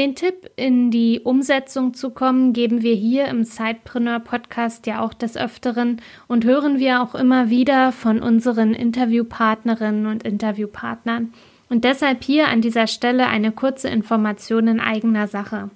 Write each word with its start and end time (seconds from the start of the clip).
Den 0.00 0.14
Tipp, 0.14 0.48
in 0.56 0.90
die 0.90 1.20
Umsetzung 1.20 1.92
zu 1.92 2.08
kommen, 2.08 2.54
geben 2.54 2.80
wir 2.80 2.94
hier 2.94 3.26
im 3.26 3.44
Sidepreneur 3.44 4.18
Podcast 4.18 4.86
ja 4.86 5.02
auch 5.02 5.12
des 5.12 5.36
Öfteren 5.36 6.00
und 6.26 6.46
hören 6.46 6.78
wir 6.78 7.02
auch 7.02 7.14
immer 7.14 7.50
wieder 7.50 7.92
von 7.92 8.22
unseren 8.22 8.72
Interviewpartnerinnen 8.72 10.06
und 10.06 10.22
Interviewpartnern. 10.22 11.34
Und 11.68 11.84
deshalb 11.84 12.24
hier 12.24 12.48
an 12.48 12.62
dieser 12.62 12.86
Stelle 12.86 13.26
eine 13.26 13.52
kurze 13.52 13.90
Information 13.90 14.68
in 14.68 14.80
eigener 14.80 15.28
Sache. 15.28 15.68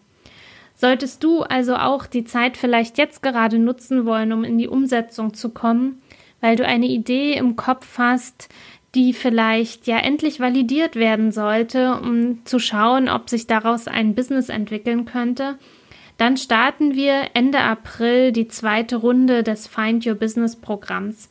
Solltest 0.74 1.22
du 1.22 1.42
also 1.42 1.76
auch 1.76 2.06
die 2.06 2.24
Zeit 2.24 2.56
vielleicht 2.56 2.96
jetzt 2.96 3.22
gerade 3.22 3.58
nutzen 3.58 4.06
wollen, 4.06 4.32
um 4.32 4.42
in 4.42 4.56
die 4.56 4.68
Umsetzung 4.68 5.34
zu 5.34 5.50
kommen, 5.50 6.00
weil 6.40 6.56
du 6.56 6.64
eine 6.64 6.86
Idee 6.86 7.34
im 7.34 7.56
Kopf 7.56 7.98
hast, 7.98 8.48
die 8.94 9.12
vielleicht 9.12 9.86
ja 9.86 9.98
endlich 9.98 10.40
validiert 10.40 10.96
werden 10.96 11.32
sollte, 11.32 12.00
um 12.00 12.44
zu 12.44 12.58
schauen, 12.58 13.08
ob 13.08 13.28
sich 13.28 13.46
daraus 13.46 13.88
ein 13.88 14.14
Business 14.14 14.48
entwickeln 14.48 15.04
könnte, 15.04 15.58
dann 16.16 16.36
starten 16.36 16.94
wir 16.94 17.30
Ende 17.34 17.58
April 17.58 18.30
die 18.30 18.46
zweite 18.46 18.96
Runde 18.96 19.42
des 19.42 19.66
Find 19.66 20.06
Your 20.06 20.14
Business 20.14 20.54
Programms. 20.56 21.28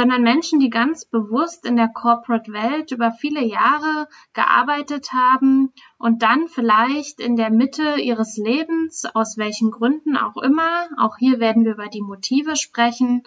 sondern 0.00 0.22
Menschen, 0.22 0.60
die 0.60 0.70
ganz 0.70 1.04
bewusst 1.04 1.66
in 1.66 1.76
der 1.76 1.88
Corporate 1.88 2.50
Welt 2.54 2.90
über 2.90 3.10
viele 3.12 3.44
Jahre 3.44 4.08
gearbeitet 4.32 5.12
haben 5.12 5.74
und 5.98 6.22
dann 6.22 6.48
vielleicht 6.48 7.20
in 7.20 7.36
der 7.36 7.50
Mitte 7.50 8.00
ihres 8.00 8.38
Lebens, 8.38 9.04
aus 9.04 9.36
welchen 9.36 9.70
Gründen 9.70 10.16
auch 10.16 10.38
immer, 10.38 10.88
auch 10.96 11.18
hier 11.18 11.38
werden 11.38 11.66
wir 11.66 11.72
über 11.72 11.88
die 11.88 12.00
Motive 12.00 12.56
sprechen, 12.56 13.24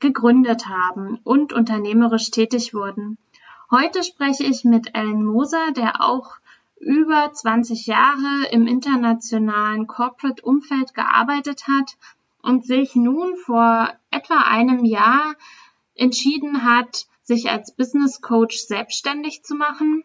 gegründet 0.00 0.66
haben 0.66 1.20
und 1.24 1.52
unternehmerisch 1.52 2.30
tätig 2.30 2.72
wurden. 2.72 3.18
Heute 3.70 4.02
spreche 4.02 4.44
ich 4.44 4.64
mit 4.64 4.94
Ellen 4.94 5.26
Moser, 5.26 5.72
der 5.72 6.02
auch 6.02 6.36
über 6.80 7.30
20 7.34 7.86
Jahre 7.86 8.46
im 8.50 8.66
internationalen 8.66 9.86
Corporate 9.86 10.42
Umfeld 10.42 10.94
gearbeitet 10.94 11.68
hat 11.68 11.98
und 12.40 12.64
sich 12.64 12.96
nun 12.96 13.36
vor 13.36 13.90
etwa 14.10 14.38
einem 14.38 14.86
Jahr 14.86 15.34
entschieden 15.94 16.64
hat, 16.64 17.06
sich 17.22 17.50
als 17.50 17.74
Business 17.74 18.20
Coach 18.20 18.58
selbstständig 18.58 19.42
zu 19.44 19.54
machen. 19.54 20.04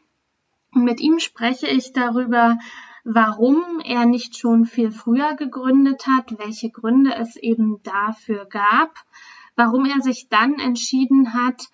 Und 0.73 0.83
mit 0.83 0.99
ihm 0.99 1.19
spreche 1.19 1.67
ich 1.67 1.93
darüber, 1.93 2.57
warum 3.03 3.79
er 3.83 4.05
nicht 4.05 4.37
schon 4.37 4.65
viel 4.65 4.91
früher 4.91 5.35
gegründet 5.35 6.05
hat, 6.07 6.37
welche 6.37 6.69
Gründe 6.69 7.15
es 7.15 7.35
eben 7.37 7.81
dafür 7.83 8.45
gab, 8.45 8.93
warum 9.55 9.85
er 9.85 10.01
sich 10.01 10.27
dann 10.29 10.55
entschieden 10.55 11.33
hat, 11.33 11.67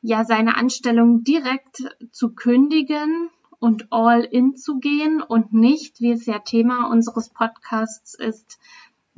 ja 0.00 0.24
seine 0.24 0.56
Anstellung 0.56 1.24
direkt 1.24 1.82
zu 2.10 2.34
kündigen 2.34 3.30
und 3.58 3.88
all 3.90 4.22
in 4.22 4.56
zu 4.56 4.78
gehen 4.78 5.20
und 5.20 5.52
nicht, 5.52 6.00
wie 6.00 6.12
es 6.12 6.26
ja 6.26 6.38
Thema 6.38 6.88
unseres 6.90 7.28
Podcasts 7.30 8.14
ist, 8.14 8.58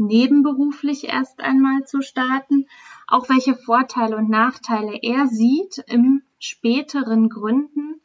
nebenberuflich 0.00 1.04
erst 1.04 1.40
einmal 1.40 1.84
zu 1.84 2.02
starten, 2.02 2.66
auch 3.06 3.28
welche 3.28 3.54
Vorteile 3.54 4.16
und 4.16 4.30
Nachteile 4.30 4.98
er 5.02 5.26
sieht 5.26 5.84
im 5.86 6.22
späteren 6.38 7.28
Gründen 7.28 8.00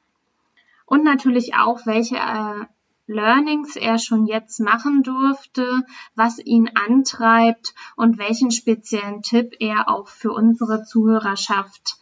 und 0.86 1.04
natürlich 1.04 1.56
auch, 1.56 1.86
welche 1.86 2.18
äh, 2.18 2.66
Learnings 3.08 3.76
er 3.76 4.00
schon 4.00 4.26
jetzt 4.26 4.60
machen 4.60 5.04
durfte, 5.04 5.84
was 6.16 6.40
ihn 6.40 6.70
antreibt 6.74 7.76
und 7.96 8.18
welchen 8.18 8.52
speziellen 8.52 9.22
Tipp 9.22 9.56
er 9.60 9.90
auch 9.90 10.08
für 10.08 10.32
unsere 10.32 10.84
Zuhörerschaft 10.84 11.98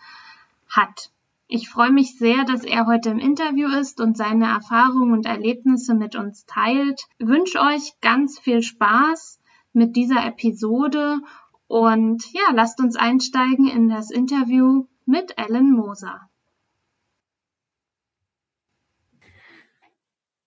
hat. 0.70 1.12
Ich 1.48 1.70
freue 1.70 1.92
mich 1.92 2.18
sehr, 2.18 2.46
dass 2.46 2.64
er 2.64 2.88
heute 2.88 3.10
im 3.10 3.20
Interview 3.20 3.68
ist 3.68 4.00
und 4.00 4.18
seine 4.18 4.46
Erfahrungen 4.46 5.12
und 5.12 5.26
Erlebnisse 5.26 5.94
mit 5.94 6.16
uns 6.16 6.46
teilt. 6.46 7.02
Ich 7.18 7.28
wünsche 7.28 7.60
euch 7.60 7.94
ganz 8.02 8.40
viel 8.40 8.64
Spaß 8.64 9.40
mit 9.74 9.96
dieser 9.96 10.26
Episode 10.26 11.18
und 11.68 12.24
ja, 12.32 12.54
lasst 12.54 12.80
uns 12.80 12.96
einsteigen 12.96 13.68
in 13.68 13.90
das 13.90 14.12
Interview 14.12 14.86
mit 15.06 15.34
Ellen 15.38 15.72
Moser. 15.72 16.30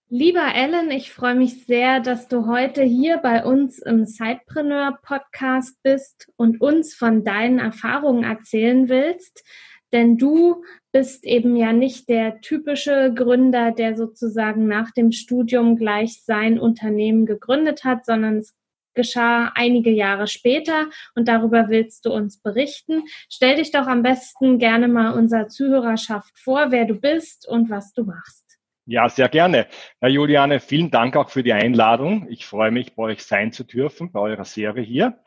Lieber 0.08 0.54
Ellen, 0.54 0.92
ich 0.92 1.12
freue 1.12 1.34
mich 1.34 1.66
sehr, 1.66 1.98
dass 1.98 2.28
du 2.28 2.46
heute 2.46 2.84
hier 2.84 3.18
bei 3.18 3.44
uns 3.44 3.80
im 3.80 4.06
Sidepreneur 4.06 5.00
Podcast 5.02 5.82
bist 5.82 6.32
und 6.36 6.60
uns 6.60 6.94
von 6.94 7.24
deinen 7.24 7.58
Erfahrungen 7.58 8.22
erzählen 8.22 8.88
willst. 8.88 9.44
Denn 9.92 10.16
du 10.16 10.62
bist 10.92 11.24
eben 11.24 11.56
ja 11.56 11.72
nicht 11.72 12.08
der 12.08 12.40
typische 12.40 13.12
Gründer, 13.14 13.72
der 13.72 13.96
sozusagen 13.96 14.68
nach 14.68 14.92
dem 14.92 15.10
Studium 15.10 15.74
gleich 15.76 16.22
sein 16.22 16.60
Unternehmen 16.60 17.26
gegründet 17.26 17.82
hat, 17.82 18.06
sondern 18.06 18.36
es 18.38 18.54
geschah 18.96 19.52
einige 19.54 19.90
Jahre 19.90 20.26
später 20.26 20.86
und 21.14 21.28
darüber 21.28 21.68
willst 21.68 22.04
du 22.04 22.12
uns 22.12 22.42
berichten. 22.42 23.04
Stell 23.30 23.56
dich 23.56 23.70
doch 23.70 23.86
am 23.86 24.02
besten 24.02 24.58
gerne 24.58 24.88
mal 24.88 25.12
unserer 25.12 25.46
Zuhörerschaft 25.46 26.36
vor, 26.36 26.72
wer 26.72 26.84
du 26.84 26.94
bist 26.94 27.46
und 27.46 27.70
was 27.70 27.92
du 27.92 28.02
machst. 28.02 28.58
Ja, 28.86 29.08
sehr 29.08 29.28
gerne. 29.28 29.66
Herr 30.00 30.08
Juliane, 30.08 30.60
vielen 30.60 30.90
Dank 30.90 31.16
auch 31.16 31.30
für 31.30 31.42
die 31.42 31.52
Einladung. 31.52 32.26
Ich 32.28 32.46
freue 32.46 32.70
mich, 32.70 32.94
bei 32.94 33.04
euch 33.04 33.24
sein 33.24 33.52
zu 33.52 33.64
dürfen, 33.64 34.10
bei 34.10 34.20
eurer 34.20 34.44
Serie 34.44 34.82
hier. 34.82 35.20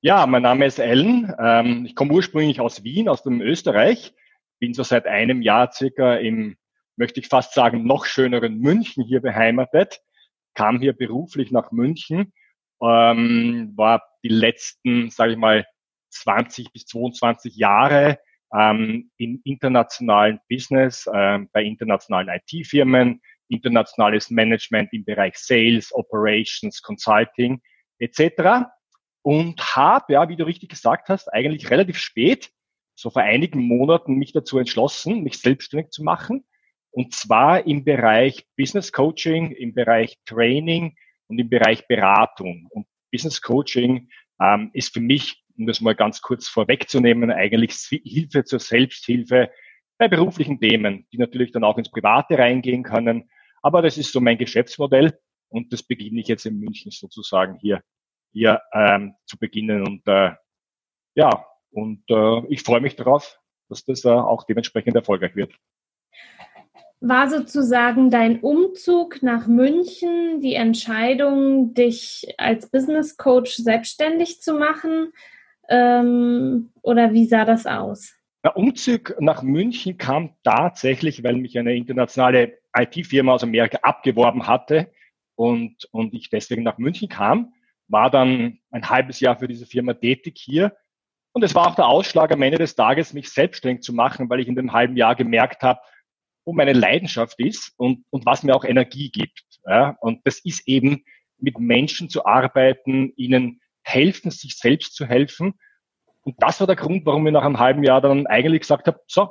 Ja, 0.00 0.26
mein 0.26 0.42
Name 0.42 0.66
ist 0.66 0.78
Ellen. 0.78 1.34
Ähm, 1.38 1.84
ich 1.86 1.94
komme 1.94 2.12
ursprünglich 2.12 2.60
aus 2.60 2.84
Wien, 2.84 3.08
aus 3.08 3.22
dem 3.22 3.40
Österreich. 3.40 4.14
Bin 4.58 4.74
so 4.74 4.82
seit 4.82 5.06
einem 5.06 5.42
Jahr 5.42 5.72
circa 5.72 6.16
im, 6.16 6.56
möchte 6.96 7.20
ich 7.20 7.28
fast 7.28 7.54
sagen, 7.54 7.84
noch 7.84 8.04
schöneren 8.04 8.58
München 8.58 9.04
hier 9.04 9.20
beheimatet 9.20 10.00
kam 10.56 10.80
hier 10.80 10.94
beruflich 10.94 11.52
nach 11.52 11.70
München, 11.70 12.32
ähm, 12.82 13.72
war 13.76 14.02
die 14.22 14.28
letzten, 14.28 15.10
sage 15.10 15.32
ich 15.32 15.38
mal, 15.38 15.66
20 16.10 16.72
bis 16.72 16.86
22 16.86 17.56
Jahre 17.56 18.18
ähm, 18.54 19.10
im 19.18 19.40
internationalen 19.44 20.40
Business, 20.48 21.08
ähm, 21.12 21.48
bei 21.52 21.62
internationalen 21.62 22.28
IT-Firmen, 22.28 23.20
internationales 23.48 24.30
Management 24.30 24.92
im 24.92 25.04
Bereich 25.04 25.36
Sales, 25.36 25.92
Operations, 25.94 26.82
Consulting 26.82 27.60
etc. 27.98 28.66
Und 29.22 29.60
habe, 29.76 30.14
ja, 30.14 30.28
wie 30.28 30.36
du 30.36 30.44
richtig 30.44 30.70
gesagt 30.70 31.08
hast, 31.08 31.32
eigentlich 31.32 31.70
relativ 31.70 31.98
spät, 31.98 32.50
so 32.94 33.10
vor 33.10 33.22
einigen 33.22 33.60
Monaten, 33.60 34.14
mich 34.14 34.32
dazu 34.32 34.58
entschlossen, 34.58 35.22
mich 35.22 35.38
selbstständig 35.38 35.90
zu 35.90 36.02
machen. 36.02 36.44
Und 36.90 37.14
zwar 37.14 37.66
im 37.66 37.84
Bereich 37.84 38.46
Business 38.56 38.90
Coaching, 38.90 39.50
im 39.52 39.74
Bereich 39.74 40.18
Training 40.24 40.96
und 41.28 41.38
im 41.38 41.48
Bereich 41.48 41.86
Beratung. 41.86 42.66
Und 42.70 42.86
Business 43.10 43.40
Coaching 43.40 44.08
ähm, 44.40 44.70
ist 44.72 44.92
für 44.92 45.00
mich 45.00 45.46
um 45.58 45.66
das 45.66 45.80
mal 45.80 45.94
ganz 45.94 46.20
kurz 46.20 46.48
vorwegzunehmen, 46.48 47.30
eigentlich 47.30 47.74
Hilfe 48.04 48.44
zur 48.44 48.60
Selbsthilfe 48.60 49.50
bei 49.98 50.08
beruflichen 50.08 50.60
Themen, 50.60 51.06
die 51.12 51.18
natürlich 51.18 51.52
dann 51.52 51.64
auch 51.64 51.78
ins 51.78 51.90
Private 51.90 52.38
reingehen 52.38 52.82
können. 52.82 53.30
Aber 53.62 53.82
das 53.82 53.96
ist 53.96 54.12
so 54.12 54.20
mein 54.20 54.38
Geschäftsmodell 54.38 55.18
und 55.48 55.72
das 55.72 55.82
beginne 55.82 56.20
ich 56.20 56.28
jetzt 56.28 56.46
in 56.46 56.58
München 56.58 56.90
sozusagen 56.90 57.58
hier, 57.58 57.82
hier 58.32 58.60
ähm, 58.72 59.14
zu 59.24 59.38
beginnen. 59.38 59.86
Und 59.86 60.06
äh, 60.06 60.32
ja, 61.14 61.46
und 61.70 62.04
äh, 62.10 62.46
ich 62.48 62.62
freue 62.62 62.80
mich 62.80 62.96
darauf, 62.96 63.40
dass 63.68 63.84
das 63.84 64.04
äh, 64.04 64.10
auch 64.10 64.44
dementsprechend 64.44 64.94
erfolgreich 64.94 65.34
wird. 65.34 65.54
War 67.00 67.28
sozusagen 67.28 68.10
dein 68.10 68.40
Umzug 68.40 69.22
nach 69.22 69.46
München 69.46 70.40
die 70.40 70.54
Entscheidung, 70.54 71.74
dich 71.74 72.34
als 72.38 72.70
Business 72.70 73.16
Coach 73.16 73.56
selbstständig 73.56 74.40
zu 74.40 74.54
machen? 74.54 75.12
Ähm, 75.68 76.70
oder 76.82 77.12
wie 77.12 77.26
sah 77.26 77.44
das 77.44 77.66
aus? 77.66 78.14
Der 78.44 78.56
Umzug 78.56 79.14
nach 79.20 79.42
München 79.42 79.98
kam 79.98 80.30
tatsächlich, 80.42 81.22
weil 81.22 81.36
mich 81.36 81.58
eine 81.58 81.74
internationale 81.74 82.58
IT-Firma 82.74 83.34
aus 83.34 83.42
Amerika 83.42 83.78
abgeworben 83.82 84.46
hatte 84.46 84.90
und, 85.34 85.86
und 85.90 86.14
ich 86.14 86.30
deswegen 86.30 86.62
nach 86.62 86.78
München 86.78 87.08
kam, 87.08 87.52
war 87.88 88.10
dann 88.10 88.58
ein 88.70 88.88
halbes 88.88 89.20
Jahr 89.20 89.36
für 89.36 89.48
diese 89.48 89.66
Firma 89.66 89.94
tätig 89.94 90.38
hier. 90.38 90.76
Und 91.32 91.42
es 91.42 91.54
war 91.54 91.66
auch 91.66 91.74
der 91.74 91.88
Ausschlag 91.88 92.32
am 92.32 92.42
Ende 92.42 92.58
des 92.58 92.74
Tages, 92.74 93.12
mich 93.12 93.28
selbstständig 93.30 93.82
zu 93.82 93.92
machen, 93.92 94.30
weil 94.30 94.40
ich 94.40 94.48
in 94.48 94.56
dem 94.56 94.72
halben 94.72 94.96
Jahr 94.96 95.14
gemerkt 95.14 95.62
habe, 95.62 95.80
meine 96.52 96.72
Leidenschaft 96.72 97.38
ist 97.38 97.72
und, 97.76 98.04
und 98.10 98.26
was 98.26 98.42
mir 98.42 98.54
auch 98.54 98.64
Energie 98.64 99.10
gibt. 99.10 99.60
Ja? 99.66 99.96
Und 100.00 100.26
das 100.26 100.38
ist 100.40 100.66
eben 100.68 101.04
mit 101.38 101.58
Menschen 101.58 102.08
zu 102.08 102.24
arbeiten, 102.24 103.12
ihnen 103.16 103.60
helfen, 103.82 104.30
sich 104.30 104.56
selbst 104.56 104.94
zu 104.94 105.06
helfen. 105.06 105.54
Und 106.22 106.34
das 106.38 106.60
war 106.60 106.66
der 106.66 106.76
Grund, 106.76 107.06
warum 107.06 107.26
ich 107.26 107.32
nach 107.32 107.44
einem 107.44 107.58
halben 107.58 107.84
Jahr 107.84 108.00
dann 108.00 108.26
eigentlich 108.26 108.60
gesagt 108.62 108.86
habe, 108.86 109.00
so, 109.06 109.30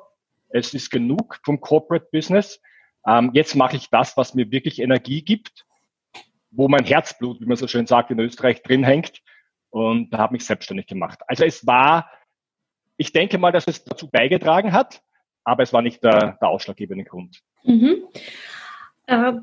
es 0.49 0.73
ist 0.73 0.91
genug 0.91 1.39
vom 1.43 1.59
Corporate 1.59 2.07
Business. 2.11 2.61
Ähm, 3.07 3.31
jetzt 3.33 3.55
mache 3.55 3.75
ich 3.75 3.89
das, 3.89 4.15
was 4.17 4.33
mir 4.33 4.51
wirklich 4.51 4.79
Energie 4.79 5.21
gibt, 5.21 5.65
wo 6.51 6.67
mein 6.67 6.85
Herzblut, 6.85 7.41
wie 7.41 7.45
man 7.45 7.57
so 7.57 7.67
schön 7.67 7.87
sagt, 7.87 8.11
in 8.11 8.19
Österreich 8.19 8.61
drin 8.63 8.83
hängt. 8.83 9.21
Und 9.69 10.11
da 10.11 10.19
habe 10.19 10.33
mich 10.33 10.45
selbstständig 10.45 10.87
gemacht. 10.87 11.19
Also 11.27 11.43
es 11.43 11.67
war, 11.67 12.09
ich 12.97 13.11
denke 13.11 13.37
mal, 13.37 13.51
dass 13.51 13.67
es 13.67 13.83
dazu 13.83 14.09
beigetragen 14.09 14.71
hat, 14.71 15.01
aber 15.45 15.63
es 15.63 15.71
war 15.71 15.81
nicht 15.81 16.03
der, 16.03 16.37
der 16.41 16.49
ausschlaggebende 16.49 17.05
Grund. 17.05 17.41
Mhm. 17.63 18.03
Äh, 19.07 19.33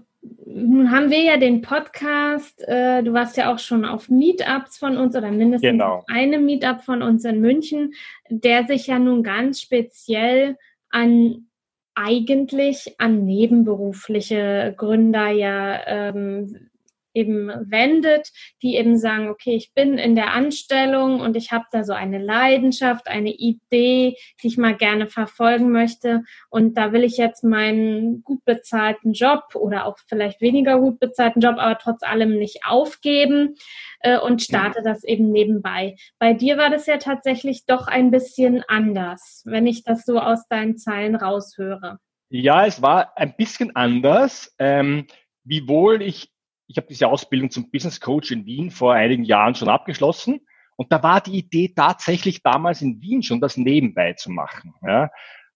nun 0.45 0.91
haben 0.91 1.11
wir 1.11 1.23
ja 1.23 1.37
den 1.37 1.63
Podcast, 1.63 2.63
äh, 2.69 3.03
du 3.03 3.13
warst 3.13 3.37
ja 3.37 3.53
auch 3.53 3.59
schon 3.59 3.85
auf 3.85 4.09
Meetups 4.09 4.79
von 4.79 4.97
uns 4.97 5.17
oder 5.17 5.31
mindestens 5.31 5.71
genau. 5.71 6.05
eine 6.09 6.39
Meetup 6.39 6.83
von 6.83 7.03
uns 7.03 7.25
in 7.25 7.41
München, 7.41 7.95
der 8.29 8.67
sich 8.67 8.87
ja 8.87 8.99
nun 8.99 9.23
ganz 9.23 9.61
speziell 9.61 10.59
an 10.91 11.49
eigentlich 11.95 12.95
an 12.99 13.25
nebenberufliche 13.25 14.75
Gründer 14.77 15.29
ja 15.29 15.81
ähm, 15.87 16.71
eben 17.15 17.49
wendet, 17.71 18.31
die 18.63 18.77
eben 18.77 18.99
sagen, 18.99 19.29
okay, 19.29 19.55
ich 19.55 19.73
bin 19.75 19.99
in 19.99 20.15
der 20.15 20.33
Anstellung 20.33 21.21
und 21.21 21.37
ich 21.37 21.53
habe 21.53 21.65
da 21.71 21.85
so 21.85 21.93
eine 21.93 22.19
Leidenschaft, 22.19 23.09
eine 23.09 23.33
Idee, 23.33 24.17
die 24.43 24.47
ich 24.47 24.59
mal 24.59 24.77
gerne 24.77 25.07
verfolgen 25.07 25.71
möchte 25.71 26.23
und 26.51 26.77
da 26.77 26.93
will 26.93 27.05
ich 27.05 27.17
jetzt 27.17 27.45
meinen 27.45 28.23
gut 28.23 28.45
bezahlten 28.45 29.13
Job 29.13 29.55
oder 29.55 29.87
auch 29.87 29.99
vielleicht 30.07 30.41
weniger 30.41 30.79
gut 30.79 31.01
bezahlten 31.01 31.41
Job, 31.41 31.57
aber 31.59 31.79
trotz 31.79 32.03
allem 32.03 32.39
nicht 32.39 32.61
aufgeben 32.67 33.57
äh, 34.01 34.19
und 34.19 34.43
starte 34.43 34.83
das 34.83 35.05
eben 35.05 35.31
nebenbei. 35.31 35.97
Bei 36.19 36.33
dir 36.33 36.59
war 36.59 36.71
das 36.71 36.87
ja 36.87 36.99
tatsächlich 36.99 37.67
doch 37.67 37.87
ein 37.87 38.11
bisschen 38.11 38.63
anders, 38.69 39.43
wenn 39.45 39.67
ich 39.67 39.85
das 39.85 40.05
so 40.05 40.19
aus 40.19 40.47
deinen 40.49 40.77
Zeilen 40.77 41.15
raushöre. 41.15 41.99
Ja, 42.29 42.65
es 42.67 42.81
war 42.81 43.17
ein 43.17 43.35
bisschen 43.37 43.77
anders. 43.77 44.55
Ähm, 44.59 45.07
wiewohl 45.45 46.03
ich 46.03 46.32
ich 46.73 46.79
habe 46.79 46.87
diese 46.89 47.07
Ausbildung 47.07 47.51
zum 47.51 47.71
Business 47.71 48.01
Coach 48.01 48.31
in 48.31 48.47
Wien 48.47 48.71
vor 48.71 48.95
einigen 48.95 49.25
Jahren 49.25 49.55
schon 49.55 49.69
abgeschlossen. 49.69 50.41
Und 50.77 50.91
da 50.91 51.03
war 51.03 51.21
die 51.21 51.37
Idee 51.37 51.73
tatsächlich 51.77 52.43
damals 52.43 52.81
in 52.81 53.01
Wien 53.03 53.23
schon, 53.23 53.43
das 53.43 53.59
nebenbei 53.59 54.15
zu 54.15 54.31
machen. 54.31 54.75
Ja. 54.81 55.11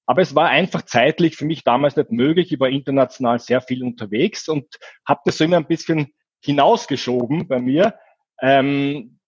Aber 0.04 0.20
es 0.20 0.34
war 0.34 0.50
einfach 0.50 0.82
zeitlich 0.82 1.36
für 1.36 1.46
mich 1.46 1.64
damals 1.64 1.96
nicht 1.96 2.12
möglich. 2.12 2.52
Ich 2.52 2.60
war 2.60 2.68
international 2.68 3.38
sehr 3.38 3.62
viel 3.62 3.82
unterwegs 3.82 4.46
und 4.46 4.66
habe 5.08 5.22
das 5.24 5.38
so 5.38 5.44
immer 5.44 5.56
ein 5.56 5.66
bisschen 5.66 6.12
hinausgeschoben 6.44 7.48
bei 7.48 7.60
mir. 7.60 7.98
Ähm, 8.42 9.18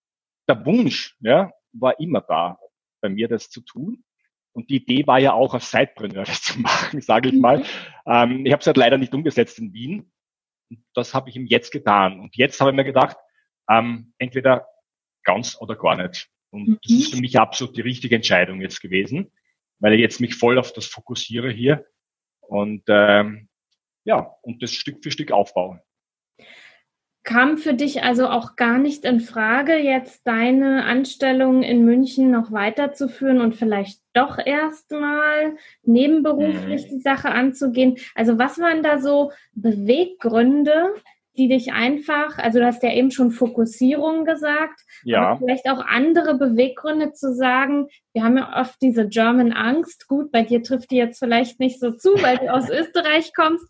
der 0.46 0.66
Wunsch 0.66 1.16
ja, 1.20 1.50
war 1.72 1.98
immer 1.98 2.20
da, 2.20 2.58
bei 3.00 3.08
mir 3.08 3.28
das 3.28 3.48
zu 3.48 3.62
tun. 3.62 4.04
Und 4.52 4.68
die 4.68 4.76
Idee 4.76 5.06
war 5.06 5.18
ja 5.18 5.32
auch 5.32 5.54
als 5.54 5.70
Sidepreneur 5.70 6.24
das 6.24 6.42
zu 6.42 6.60
machen, 6.60 7.00
sage 7.00 7.30
ich 7.30 7.34
mal. 7.34 7.60
Mhm. 7.60 7.64
Ähm, 8.06 8.46
ich 8.46 8.52
habe 8.52 8.60
es 8.60 8.66
halt 8.66 8.76
leider 8.76 8.98
nicht 8.98 9.14
umgesetzt 9.14 9.58
in 9.58 9.72
Wien. 9.72 10.12
Und 10.70 10.84
das 10.94 11.14
habe 11.14 11.30
ich 11.30 11.36
ihm 11.36 11.46
jetzt 11.46 11.72
getan. 11.72 12.20
Und 12.20 12.36
jetzt 12.36 12.60
habe 12.60 12.70
ich 12.70 12.76
mir 12.76 12.84
gedacht, 12.84 13.16
ähm, 13.70 14.12
entweder 14.18 14.66
ganz 15.24 15.56
oder 15.60 15.76
gar 15.76 15.96
nicht. 15.96 16.28
Und 16.50 16.68
mhm. 16.68 16.78
das 16.82 16.92
ist 16.92 17.14
für 17.14 17.20
mich 17.20 17.38
absolut 17.38 17.76
die 17.76 17.82
richtige 17.82 18.16
Entscheidung 18.16 18.60
jetzt 18.60 18.80
gewesen, 18.80 19.32
weil 19.78 19.94
ich 19.94 20.00
jetzt 20.00 20.20
mich 20.20 20.34
voll 20.34 20.58
auf 20.58 20.72
das 20.72 20.86
fokussiere 20.86 21.50
hier 21.50 21.86
und 22.40 22.82
ähm, 22.88 23.48
ja, 24.04 24.34
und 24.42 24.62
das 24.62 24.72
Stück 24.72 25.02
für 25.02 25.10
Stück 25.10 25.32
aufbaue 25.32 25.82
kam 27.28 27.58
für 27.58 27.74
dich 27.74 28.02
also 28.02 28.26
auch 28.26 28.56
gar 28.56 28.78
nicht 28.78 29.04
in 29.04 29.20
Frage, 29.20 29.76
jetzt 29.76 30.26
deine 30.26 30.84
Anstellung 30.86 31.62
in 31.62 31.84
München 31.84 32.30
noch 32.30 32.52
weiterzuführen 32.52 33.42
und 33.42 33.54
vielleicht 33.54 34.00
doch 34.14 34.38
erstmal 34.38 35.54
nebenberuflich 35.82 36.86
mhm. 36.86 36.88
die 36.88 37.00
Sache 37.00 37.28
anzugehen? 37.28 37.98
Also 38.14 38.38
was 38.38 38.58
waren 38.58 38.82
da 38.82 38.98
so 38.98 39.30
Beweggründe, 39.52 40.94
die 41.38 41.48
dich 41.48 41.72
einfach, 41.72 42.36
also 42.38 42.58
du 42.58 42.66
hast 42.66 42.82
ja 42.82 42.92
eben 42.92 43.10
schon 43.10 43.30
Fokussierung 43.30 44.24
gesagt, 44.24 44.80
ja. 45.04 45.22
aber 45.22 45.38
vielleicht 45.38 45.70
auch 45.70 45.84
andere 45.86 46.36
Beweggründe 46.36 47.12
zu 47.12 47.32
sagen, 47.32 47.86
wir 48.12 48.24
haben 48.24 48.36
ja 48.36 48.60
oft 48.60 48.74
diese 48.82 49.08
German 49.08 49.52
Angst, 49.52 50.08
gut, 50.08 50.32
bei 50.32 50.42
dir 50.42 50.62
trifft 50.62 50.90
die 50.90 50.96
jetzt 50.96 51.20
vielleicht 51.20 51.60
nicht 51.60 51.78
so 51.78 51.92
zu, 51.92 52.10
weil 52.22 52.38
du 52.38 52.52
aus 52.52 52.68
Österreich 52.70 53.32
kommst, 53.34 53.64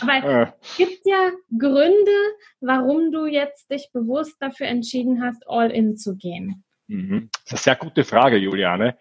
aber 0.00 0.24
äh. 0.24 0.46
es 0.62 0.76
gibt 0.76 1.00
ja 1.04 1.30
Gründe, 1.58 2.12
warum 2.60 3.10
du 3.10 3.26
jetzt 3.26 3.70
dich 3.70 3.90
bewusst 3.92 4.36
dafür 4.40 4.68
entschieden 4.68 5.22
hast, 5.22 5.42
all 5.48 5.70
in 5.70 5.96
zu 5.96 6.16
gehen. 6.16 6.64
Mhm. 6.86 7.30
Das 7.32 7.60
ist 7.60 7.68
eine 7.68 7.76
sehr 7.76 7.76
gute 7.76 8.04
Frage, 8.04 8.36
Juliane. 8.36 8.96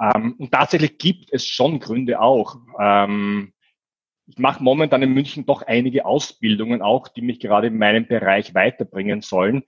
Ähm, 0.00 0.34
und 0.38 0.50
tatsächlich 0.50 0.98
gibt 0.98 1.32
es 1.32 1.46
schon 1.46 1.78
Gründe 1.78 2.20
auch. 2.20 2.56
Ähm, 2.80 3.52
ich 4.30 4.38
mache 4.38 4.62
momentan 4.62 5.02
in 5.02 5.12
München 5.12 5.44
doch 5.44 5.62
einige 5.62 6.06
Ausbildungen 6.06 6.82
auch, 6.82 7.08
die 7.08 7.20
mich 7.20 7.40
gerade 7.40 7.66
in 7.66 7.78
meinem 7.78 8.06
Bereich 8.06 8.54
weiterbringen 8.54 9.22
sollen. 9.22 9.64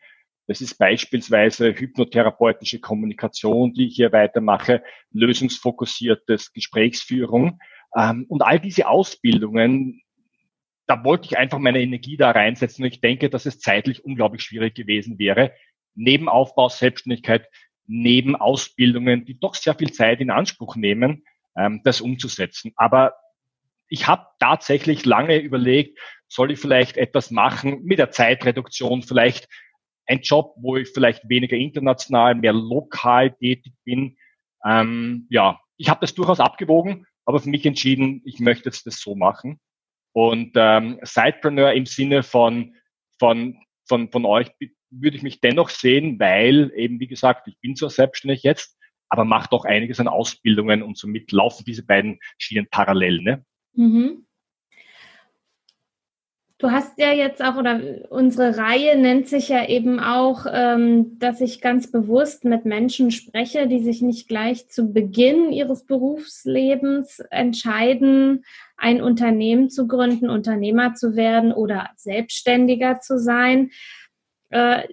Das 0.47 0.61
ist 0.61 0.79
beispielsweise 0.79 1.73
hypnotherapeutische 1.75 2.79
Kommunikation, 2.79 3.73
die 3.73 3.89
ich 3.89 3.97
hier 3.97 4.13
weitermache, 4.13 4.85
lösungsfokussiertes 5.11 6.53
Gesprächsführung. 6.53 7.59
Ähm, 7.97 8.27
und 8.29 8.43
all 8.43 8.61
diese 8.61 8.87
Ausbildungen, 8.87 10.01
da 10.87 11.03
wollte 11.03 11.27
ich 11.27 11.39
einfach 11.39 11.59
meine 11.59 11.81
Energie 11.81 12.17
da 12.17 12.31
reinsetzen. 12.31 12.85
Und 12.85 12.93
ich 12.93 13.01
denke, 13.01 13.31
dass 13.31 13.47
es 13.47 13.59
zeitlich 13.59 14.05
unglaublich 14.05 14.43
schwierig 14.43 14.77
gewesen 14.77 15.19
wäre, 15.19 15.53
neben 15.95 16.29
Aufbau, 16.29 16.69
Selbstständigkeit, 16.69 17.49
neben 17.87 18.37
Ausbildungen, 18.37 19.25
die 19.25 19.41
doch 19.41 19.57
sehr 19.57 19.75
viel 19.75 19.91
Zeit 19.93 20.21
in 20.21 20.31
Anspruch 20.31 20.77
nehmen, 20.77 21.25
ähm, 21.57 21.81
das 21.83 22.01
umzusetzen. 22.01 22.73
Aber 22.77 23.15
ich 23.93 24.09
habe 24.09 24.27
tatsächlich 24.39 25.05
lange 25.05 25.37
überlegt, 25.37 25.99
soll 26.27 26.51
ich 26.51 26.59
vielleicht 26.59 26.97
etwas 26.97 27.31
machen 27.31 27.83
mit 27.85 27.99
der 27.99 28.11
Zeitreduktion, 28.11 29.03
vielleicht 29.03 29.49
ein 30.07 30.23
Job, 30.23 30.55
wo 30.57 30.77
ich 30.77 30.89
vielleicht 30.89 31.29
weniger 31.29 31.57
international, 31.59 32.35
mehr 32.35 32.55
lokal 32.55 33.33
tätig 33.33 33.75
bin. 33.85 34.17
Ähm, 34.65 35.27
ja, 35.29 35.61
ich 35.77 35.91
habe 35.91 36.01
das 36.01 36.15
durchaus 36.15 36.41
abgewogen, 36.41 37.07
aber 37.27 37.39
für 37.39 37.51
mich 37.51 37.67
entschieden, 37.67 38.23
ich 38.25 38.41
möchte 38.41 38.71
jetzt 38.71 38.87
das 38.87 38.99
so 38.99 39.15
machen. 39.15 39.61
Und 40.13 40.53
ähm, 40.57 40.99
Sidepreneur 41.03 41.73
im 41.75 41.85
Sinne 41.85 42.23
von 42.23 42.75
von, 43.19 43.59
von, 43.87 44.11
von 44.11 44.25
euch 44.25 44.51
würde 44.91 45.17
ich 45.19 45.23
mich 45.23 45.41
dennoch 45.41 45.69
sehen, 45.69 46.19
weil 46.19 46.73
eben, 46.75 46.99
wie 46.99 47.09
gesagt, 47.09 47.47
ich 47.47 47.59
bin 47.61 47.77
zwar 47.77 47.91
selbstständig 47.91 48.43
jetzt, 48.43 48.79
aber 49.11 49.27
mache 49.27 49.51
doch 49.51 49.67
einiges 49.67 50.01
an 50.01 50.09
Ausbildungen 50.09 50.83
und 50.83 50.97
somit 50.97 51.31
laufen 51.31 51.65
diese 51.67 51.85
beiden 51.85 52.19
Schienen 52.39 52.67
parallel. 52.71 53.21
Ne? 53.21 53.45
Mhm. 53.75 54.27
Du 56.63 56.71
hast 56.71 56.97
ja 56.97 57.13
jetzt 57.13 57.43
auch, 57.43 57.57
oder 57.57 57.81
unsere 58.11 58.57
Reihe 58.57 58.97
nennt 58.97 59.27
sich 59.27 59.49
ja 59.49 59.69
eben 59.69 59.99
auch, 59.99 60.47
ähm, 60.49 61.19
dass 61.19 61.41
ich 61.41 61.61
ganz 61.61 61.91
bewusst 61.91 62.45
mit 62.45 62.65
Menschen 62.65 63.11
spreche, 63.11 63.67
die 63.67 63.81
sich 63.81 64.01
nicht 64.01 64.29
gleich 64.29 64.69
zu 64.69 64.93
Beginn 64.93 65.51
ihres 65.51 65.85
Berufslebens 65.85 67.19
entscheiden, 67.31 68.45
ein 68.77 69.03
Unternehmen 69.03 69.71
zu 69.71 69.89
gründen, 69.89 70.31
Unternehmer 70.31 70.95
zu 70.95 71.17
werden 71.17 71.53
oder 71.53 71.91
Selbstständiger 71.97 73.01
zu 73.01 73.19
sein. 73.19 73.73
Äh, 74.51 74.85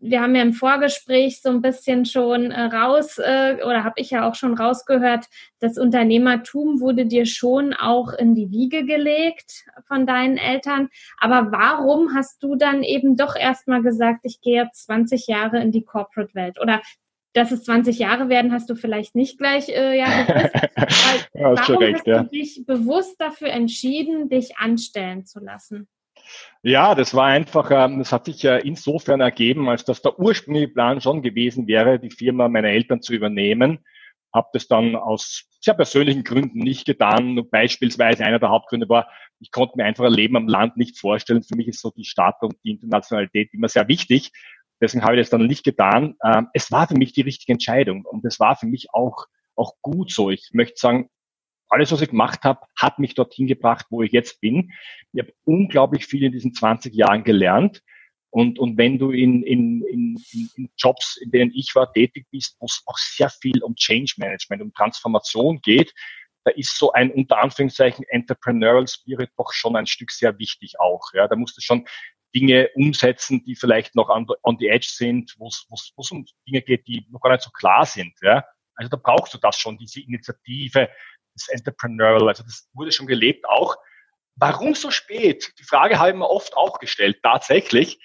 wir 0.00 0.20
haben 0.22 0.34
ja 0.34 0.42
im 0.42 0.52
Vorgespräch 0.52 1.42
so 1.42 1.50
ein 1.50 1.60
bisschen 1.60 2.06
schon 2.06 2.50
äh, 2.50 2.62
raus, 2.62 3.18
äh, 3.18 3.56
oder 3.64 3.84
habe 3.84 4.00
ich 4.00 4.10
ja 4.10 4.28
auch 4.28 4.34
schon 4.34 4.54
rausgehört, 4.54 5.26
das 5.60 5.78
Unternehmertum 5.78 6.80
wurde 6.80 7.06
dir 7.06 7.26
schon 7.26 7.74
auch 7.74 8.12
in 8.12 8.34
die 8.34 8.50
Wiege 8.50 8.84
gelegt 8.84 9.64
von 9.86 10.06
deinen 10.06 10.38
Eltern. 10.38 10.88
Aber 11.18 11.52
warum 11.52 12.14
hast 12.14 12.42
du 12.42 12.54
dann 12.54 12.82
eben 12.82 13.16
doch 13.16 13.36
erstmal 13.36 13.82
gesagt, 13.82 14.20
ich 14.24 14.40
gehe 14.40 14.62
jetzt 14.62 14.86
20 14.86 15.26
Jahre 15.26 15.60
in 15.60 15.72
die 15.72 15.84
Corporate-Welt? 15.84 16.60
Oder 16.60 16.80
dass 17.34 17.50
es 17.50 17.64
20 17.64 17.98
Jahre 17.98 18.28
werden, 18.28 18.52
hast 18.52 18.70
du 18.70 18.76
vielleicht 18.76 19.14
nicht 19.14 19.38
gleich 19.38 19.68
äh, 19.68 19.98
ja, 19.98 20.22
gewusst. 20.22 20.54
warum 21.34 21.56
korrekt, 21.56 21.98
hast 21.98 22.06
du 22.06 22.10
ja. 22.10 22.22
dich 22.22 22.64
bewusst 22.64 23.20
dafür 23.20 23.48
entschieden, 23.48 24.28
dich 24.28 24.56
anstellen 24.56 25.26
zu 25.26 25.40
lassen? 25.40 25.88
Ja, 26.62 26.94
das 26.94 27.14
war 27.14 27.26
einfach, 27.26 27.70
ähm, 27.70 27.98
das 27.98 28.12
hat 28.12 28.24
sich 28.24 28.42
ja 28.42 28.56
insofern 28.56 29.20
ergeben, 29.20 29.68
als 29.68 29.84
dass 29.84 30.02
der 30.02 30.18
ursprüngliche 30.18 30.68
Plan 30.68 31.00
schon 31.00 31.22
gewesen 31.22 31.66
wäre, 31.66 31.98
die 31.98 32.10
Firma 32.10 32.48
meiner 32.48 32.68
Eltern 32.68 33.02
zu 33.02 33.12
übernehmen. 33.12 33.80
Habe 34.32 34.48
das 34.52 34.66
dann 34.66 34.96
aus 34.96 35.44
sehr 35.60 35.74
persönlichen 35.74 36.24
Gründen 36.24 36.58
nicht 36.58 36.86
getan. 36.86 37.48
Beispielsweise 37.50 38.24
einer 38.24 38.38
der 38.38 38.50
Hauptgründe 38.50 38.88
war, 38.88 39.08
ich 39.40 39.50
konnte 39.50 39.76
mir 39.76 39.84
einfach 39.84 40.04
ein 40.04 40.12
Leben 40.12 40.36
am 40.36 40.48
Land 40.48 40.76
nicht 40.76 40.98
vorstellen. 40.98 41.42
Für 41.42 41.56
mich 41.56 41.68
ist 41.68 41.80
so 41.80 41.90
die 41.90 42.04
Stadt 42.04 42.42
und 42.42 42.56
die 42.64 42.70
Internationalität 42.70 43.52
immer 43.52 43.68
sehr 43.68 43.86
wichtig. 43.88 44.32
Deswegen 44.80 45.04
habe 45.04 45.16
ich 45.16 45.20
das 45.20 45.30
dann 45.30 45.46
nicht 45.46 45.64
getan. 45.64 46.16
Ähm, 46.24 46.48
es 46.52 46.72
war 46.72 46.88
für 46.88 46.96
mich 46.96 47.12
die 47.12 47.22
richtige 47.22 47.52
Entscheidung 47.52 48.04
und 48.04 48.24
es 48.24 48.40
war 48.40 48.56
für 48.56 48.66
mich 48.66 48.92
auch, 48.92 49.26
auch 49.54 49.74
gut 49.82 50.10
so. 50.10 50.30
Ich 50.30 50.50
möchte 50.52 50.78
sagen, 50.78 51.08
alles, 51.74 51.92
was 51.92 52.00
ich 52.00 52.10
gemacht 52.10 52.44
habe, 52.44 52.60
hat 52.76 52.98
mich 52.98 53.14
dorthin 53.14 53.46
gebracht, 53.46 53.86
wo 53.90 54.02
ich 54.02 54.12
jetzt 54.12 54.40
bin. 54.40 54.72
Ich 55.12 55.20
habe 55.20 55.34
unglaublich 55.44 56.06
viel 56.06 56.24
in 56.24 56.32
diesen 56.32 56.54
20 56.54 56.94
Jahren 56.94 57.24
gelernt. 57.24 57.82
Und, 58.30 58.58
und 58.58 58.78
wenn 58.78 58.98
du 58.98 59.10
in, 59.10 59.42
in, 59.42 59.82
in, 59.82 60.24
in 60.56 60.70
Jobs, 60.76 61.16
in 61.18 61.30
denen 61.30 61.52
ich 61.54 61.74
war, 61.74 61.92
tätig 61.92 62.26
bist, 62.30 62.56
wo 62.58 62.66
es 62.66 62.82
auch 62.86 62.98
sehr 62.98 63.28
viel 63.28 63.62
um 63.62 63.76
Change 63.76 64.14
Management, 64.16 64.62
um 64.62 64.72
Transformation 64.72 65.60
geht, 65.60 65.92
da 66.44 66.50
ist 66.52 66.76
so 66.76 66.92
ein 66.92 67.10
unter 67.10 67.38
Anführungszeichen 67.38 68.04
Entrepreneurial 68.08 68.86
Spirit 68.88 69.30
doch 69.36 69.52
schon 69.52 69.76
ein 69.76 69.86
Stück 69.86 70.10
sehr 70.10 70.38
wichtig 70.38 70.78
auch. 70.78 71.12
Ja, 71.12 71.28
da 71.28 71.36
musst 71.36 71.56
du 71.56 71.60
schon 71.60 71.86
Dinge 72.34 72.68
umsetzen, 72.74 73.44
die 73.44 73.54
vielleicht 73.54 73.94
noch 73.94 74.08
on 74.08 74.26
the, 74.28 74.34
on 74.42 74.56
the 74.58 74.68
edge 74.68 74.88
sind, 74.90 75.34
wo 75.38 75.48
es 75.48 76.10
um 76.10 76.26
Dinge 76.46 76.62
geht, 76.62 76.86
die 76.86 77.06
noch 77.10 77.20
gar 77.20 77.30
nicht 77.30 77.44
so 77.44 77.50
klar 77.50 77.86
sind. 77.86 78.12
Ja. 78.20 78.44
Also 78.74 78.90
da 78.90 78.96
brauchst 78.96 79.32
du 79.32 79.38
das 79.38 79.56
schon, 79.56 79.78
diese 79.78 80.00
Initiative, 80.00 80.90
das 81.34 81.48
Entrepreneurial, 81.48 82.28
also 82.28 82.42
das 82.42 82.68
wurde 82.72 82.92
schon 82.92 83.06
gelebt 83.06 83.46
auch. 83.48 83.76
Warum 84.36 84.74
so 84.74 84.90
spät? 84.90 85.52
Die 85.58 85.64
Frage 85.64 85.98
habe 85.98 86.10
ich 86.10 86.16
mir 86.16 86.28
oft 86.28 86.56
auch 86.56 86.78
gestellt, 86.78 87.20
tatsächlich. 87.22 88.00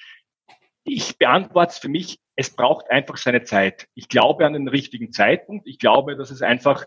Ich 0.83 1.17
beantworte 1.17 1.71
es 1.71 1.77
für 1.79 1.89
mich, 1.89 2.19
es 2.35 2.55
braucht 2.55 2.89
einfach 2.89 3.17
seine 3.17 3.43
Zeit. 3.43 3.87
Ich 3.95 4.07
glaube 4.07 4.45
an 4.45 4.53
den 4.53 4.67
richtigen 4.67 5.11
Zeitpunkt. 5.11 5.67
Ich 5.67 5.79
glaube, 5.79 6.15
dass 6.15 6.31
es 6.31 6.41
einfach 6.41 6.85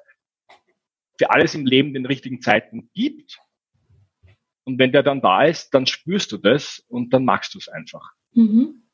für 1.19 1.31
alles 1.31 1.55
im 1.55 1.67
Leben 1.67 1.93
den 1.93 2.07
richtigen 2.07 2.41
Zeitpunkt 2.41 2.93
gibt. 2.95 3.39
Und 4.65 4.79
wenn 4.79 4.93
der 4.93 5.03
dann 5.03 5.21
da 5.21 5.45
ist, 5.45 5.71
dann 5.75 5.87
spürst 5.87 6.33
du 6.33 6.39
das 6.39 6.85
und 6.89 7.13
dann 7.13 7.25
machst 7.25 7.55
du 7.55 7.59
es 7.59 7.69
einfach. 7.69 8.13
Mhm. 8.33 8.89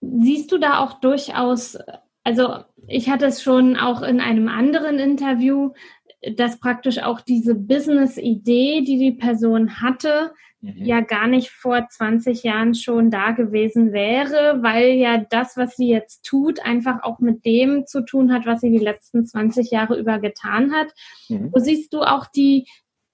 Siehst 0.00 0.52
du 0.52 0.58
da 0.58 0.78
auch 0.78 1.00
durchaus 1.00 1.78
also 2.24 2.64
ich 2.88 3.08
hatte 3.08 3.26
es 3.26 3.42
schon 3.42 3.76
auch 3.76 4.02
in 4.02 4.20
einem 4.20 4.48
anderen 4.48 4.98
Interview, 4.98 5.72
dass 6.36 6.58
praktisch 6.58 6.98
auch 6.98 7.20
diese 7.20 7.54
Business-Idee, 7.54 8.82
die 8.82 8.98
die 8.98 9.12
Person 9.12 9.82
hatte, 9.82 10.32
mhm. 10.60 10.84
ja 10.84 11.00
gar 11.00 11.26
nicht 11.26 11.50
vor 11.50 11.86
20 11.88 12.42
Jahren 12.42 12.74
schon 12.74 13.10
da 13.10 13.32
gewesen 13.32 13.92
wäre, 13.92 14.62
weil 14.62 14.94
ja 14.94 15.18
das, 15.18 15.56
was 15.56 15.76
sie 15.76 15.88
jetzt 15.88 16.24
tut, 16.24 16.64
einfach 16.64 17.02
auch 17.02 17.18
mit 17.20 17.44
dem 17.44 17.86
zu 17.86 18.02
tun 18.04 18.32
hat, 18.32 18.46
was 18.46 18.62
sie 18.62 18.70
die 18.70 18.78
letzten 18.78 19.26
20 19.26 19.70
Jahre 19.70 19.98
über 19.98 20.18
getan 20.18 20.72
hat. 20.72 20.88
Mhm. 21.28 21.50
Wo 21.52 21.58
siehst 21.58 21.92
du 21.92 22.00
auch 22.00 22.26
die, 22.26 22.66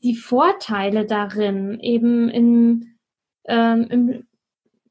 die 0.02 0.14
Vorteile 0.14 1.04
darin, 1.04 1.80
eben 1.80 2.28
in, 2.28 2.96
ähm, 3.46 3.86
im 3.90 4.24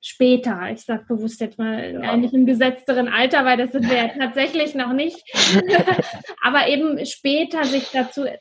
später. 0.02 0.70
Ich 0.72 0.82
sage 0.82 1.06
bewusst 1.08 1.42
jetzt 1.42 1.58
mal 1.58 1.94
ja. 1.94 2.00
eigentlich 2.02 2.34
im 2.34 2.46
gesetzteren 2.46 3.08
Alter, 3.08 3.46
weil 3.46 3.58
das 3.58 3.72
sind 3.72 3.90
wir 3.90 3.98
ja 3.98 4.08
tatsächlich 4.20 4.76
noch 4.76 4.94
nicht. 4.94 5.24
Aber 6.42 6.68
eben 6.68 7.06
später 7.06 7.64
sich 7.66 7.90
dazu 7.92 8.26
äh, 8.26 8.38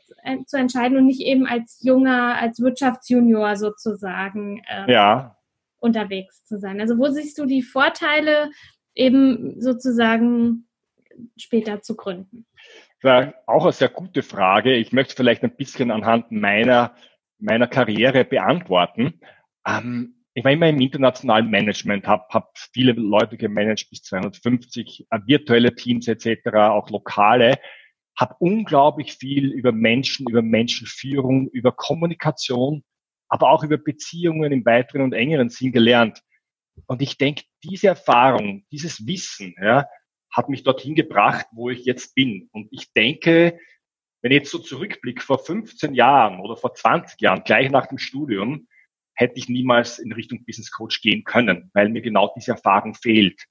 zu 0.46 0.56
entscheiden 0.56 0.96
und 0.98 1.06
nicht 1.06 1.20
eben 1.20 1.46
als 1.46 1.80
junger, 1.82 2.36
als 2.40 2.60
Wirtschaftsjunior 2.60 3.56
sozusagen 3.56 4.62
ähm, 4.68 4.88
ja. 4.88 5.36
unterwegs 5.78 6.44
zu 6.44 6.58
sein. 6.58 6.80
Also 6.80 6.98
wo 6.98 7.08
siehst 7.08 7.38
du 7.38 7.46
die 7.46 7.62
Vorteile 7.62 8.50
eben 8.94 9.60
sozusagen 9.60 10.68
später 11.36 11.82
zu 11.82 11.96
gründen? 11.96 12.46
Ja, 13.02 13.32
auch 13.46 13.62
eine 13.62 13.72
sehr 13.72 13.88
gute 13.88 14.22
Frage. 14.22 14.74
Ich 14.74 14.92
möchte 14.92 15.14
vielleicht 15.14 15.44
ein 15.44 15.54
bisschen 15.54 15.90
anhand 15.90 16.32
meiner, 16.32 16.94
meiner 17.38 17.68
Karriere 17.68 18.24
beantworten. 18.24 19.20
Ähm, 19.66 20.17
ich 20.38 20.44
war 20.44 20.52
immer 20.52 20.68
im 20.68 20.80
internationalen 20.80 21.50
Management, 21.50 22.06
habe 22.06 22.24
hab 22.28 22.56
viele 22.56 22.92
Leute 22.92 23.36
gemanagt, 23.36 23.90
bis 23.90 24.02
250 24.02 25.06
äh, 25.10 25.18
virtuelle 25.26 25.74
Teams 25.74 26.06
etc., 26.06 26.54
auch 26.54 26.88
lokale, 26.90 27.58
habe 28.16 28.36
unglaublich 28.38 29.14
viel 29.14 29.50
über 29.50 29.72
Menschen, 29.72 30.26
über 30.28 30.42
Menschenführung, 30.42 31.48
über 31.48 31.72
Kommunikation, 31.72 32.84
aber 33.28 33.50
auch 33.50 33.64
über 33.64 33.78
Beziehungen 33.78 34.52
im 34.52 34.64
weiteren 34.64 35.02
und 35.02 35.12
engeren 35.12 35.50
Sinn 35.50 35.72
gelernt. 35.72 36.22
Und 36.86 37.02
ich 37.02 37.18
denke, 37.18 37.42
diese 37.64 37.88
Erfahrung, 37.88 38.64
dieses 38.70 39.08
Wissen, 39.08 39.56
ja, 39.60 39.86
hat 40.30 40.48
mich 40.48 40.62
dorthin 40.62 40.94
gebracht, 40.94 41.46
wo 41.50 41.68
ich 41.68 41.84
jetzt 41.84 42.14
bin. 42.14 42.48
Und 42.52 42.68
ich 42.70 42.92
denke, 42.92 43.58
wenn 44.22 44.30
ich 44.30 44.38
jetzt 44.38 44.52
so 44.52 44.58
zurückblicke, 44.58 45.20
vor 45.20 45.40
15 45.40 45.94
Jahren 45.94 46.38
oder 46.38 46.56
vor 46.56 46.74
20 46.74 47.20
Jahren, 47.20 47.42
gleich 47.42 47.70
nach 47.70 47.86
dem 47.86 47.98
Studium, 47.98 48.67
hätte 49.18 49.34
ich 49.36 49.48
niemals 49.48 49.98
in 49.98 50.12
Richtung 50.12 50.44
Business 50.44 50.70
Coach 50.70 51.02
gehen 51.02 51.24
können, 51.24 51.70
weil 51.74 51.88
mir 51.88 52.02
genau 52.02 52.32
diese 52.36 52.52
Erfahrung 52.52 52.94
fehlt. 52.94 53.44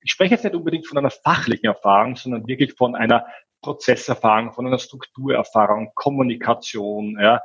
Ich 0.00 0.10
spreche 0.10 0.34
jetzt 0.34 0.42
nicht 0.42 0.56
unbedingt 0.56 0.88
von 0.88 0.98
einer 0.98 1.10
fachlichen 1.10 1.66
Erfahrung, 1.66 2.16
sondern 2.16 2.46
wirklich 2.48 2.74
von 2.74 2.96
einer 2.96 3.24
Prozesserfahrung, 3.62 4.52
von 4.52 4.66
einer 4.66 4.80
Strukturerfahrung, 4.80 5.92
Kommunikation, 5.94 7.16
ja, 7.20 7.40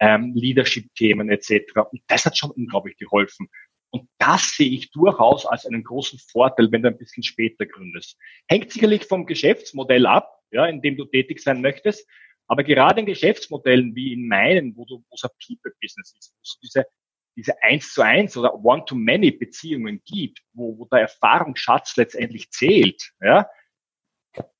ähm, 0.00 0.32
Leadership-Themen 0.34 1.30
etc. 1.30 1.62
Und 1.92 2.02
das 2.08 2.24
hat 2.24 2.36
schon 2.36 2.50
unglaublich 2.50 2.96
geholfen. 2.96 3.48
Und 3.90 4.08
das 4.18 4.56
sehe 4.56 4.70
ich 4.70 4.90
durchaus 4.90 5.46
als 5.46 5.66
einen 5.66 5.84
großen 5.84 6.18
Vorteil, 6.18 6.72
wenn 6.72 6.82
du 6.82 6.88
ein 6.88 6.98
bisschen 6.98 7.22
später 7.22 7.64
gründest. 7.64 8.18
Hängt 8.48 8.72
sicherlich 8.72 9.04
vom 9.04 9.24
Geschäftsmodell 9.24 10.06
ab, 10.06 10.40
ja, 10.50 10.66
in 10.66 10.82
dem 10.82 10.96
du 10.96 11.04
tätig 11.04 11.40
sein 11.40 11.60
möchtest. 11.60 12.08
Aber 12.48 12.64
gerade 12.64 13.00
in 13.00 13.06
Geschäftsmodellen 13.06 13.94
wie 13.94 14.12
in 14.12 14.26
meinen, 14.26 14.76
wo 14.76 14.84
du, 14.84 14.96
ein 14.96 15.30
People-Business 15.46 16.16
ist, 16.18 16.34
wo 16.34 16.40
du 16.42 16.66
diese 16.66 16.86
diese 17.36 17.62
eins 17.62 17.92
zu 17.92 18.02
eins 18.02 18.36
oder 18.36 18.54
One-to-Many 18.54 19.32
Beziehungen 19.32 20.02
gibt, 20.04 20.40
wo, 20.52 20.78
wo 20.78 20.84
der 20.86 21.00
Erfahrungsschatz 21.02 21.96
letztendlich 21.96 22.50
zählt, 22.50 23.12
ja, 23.20 23.48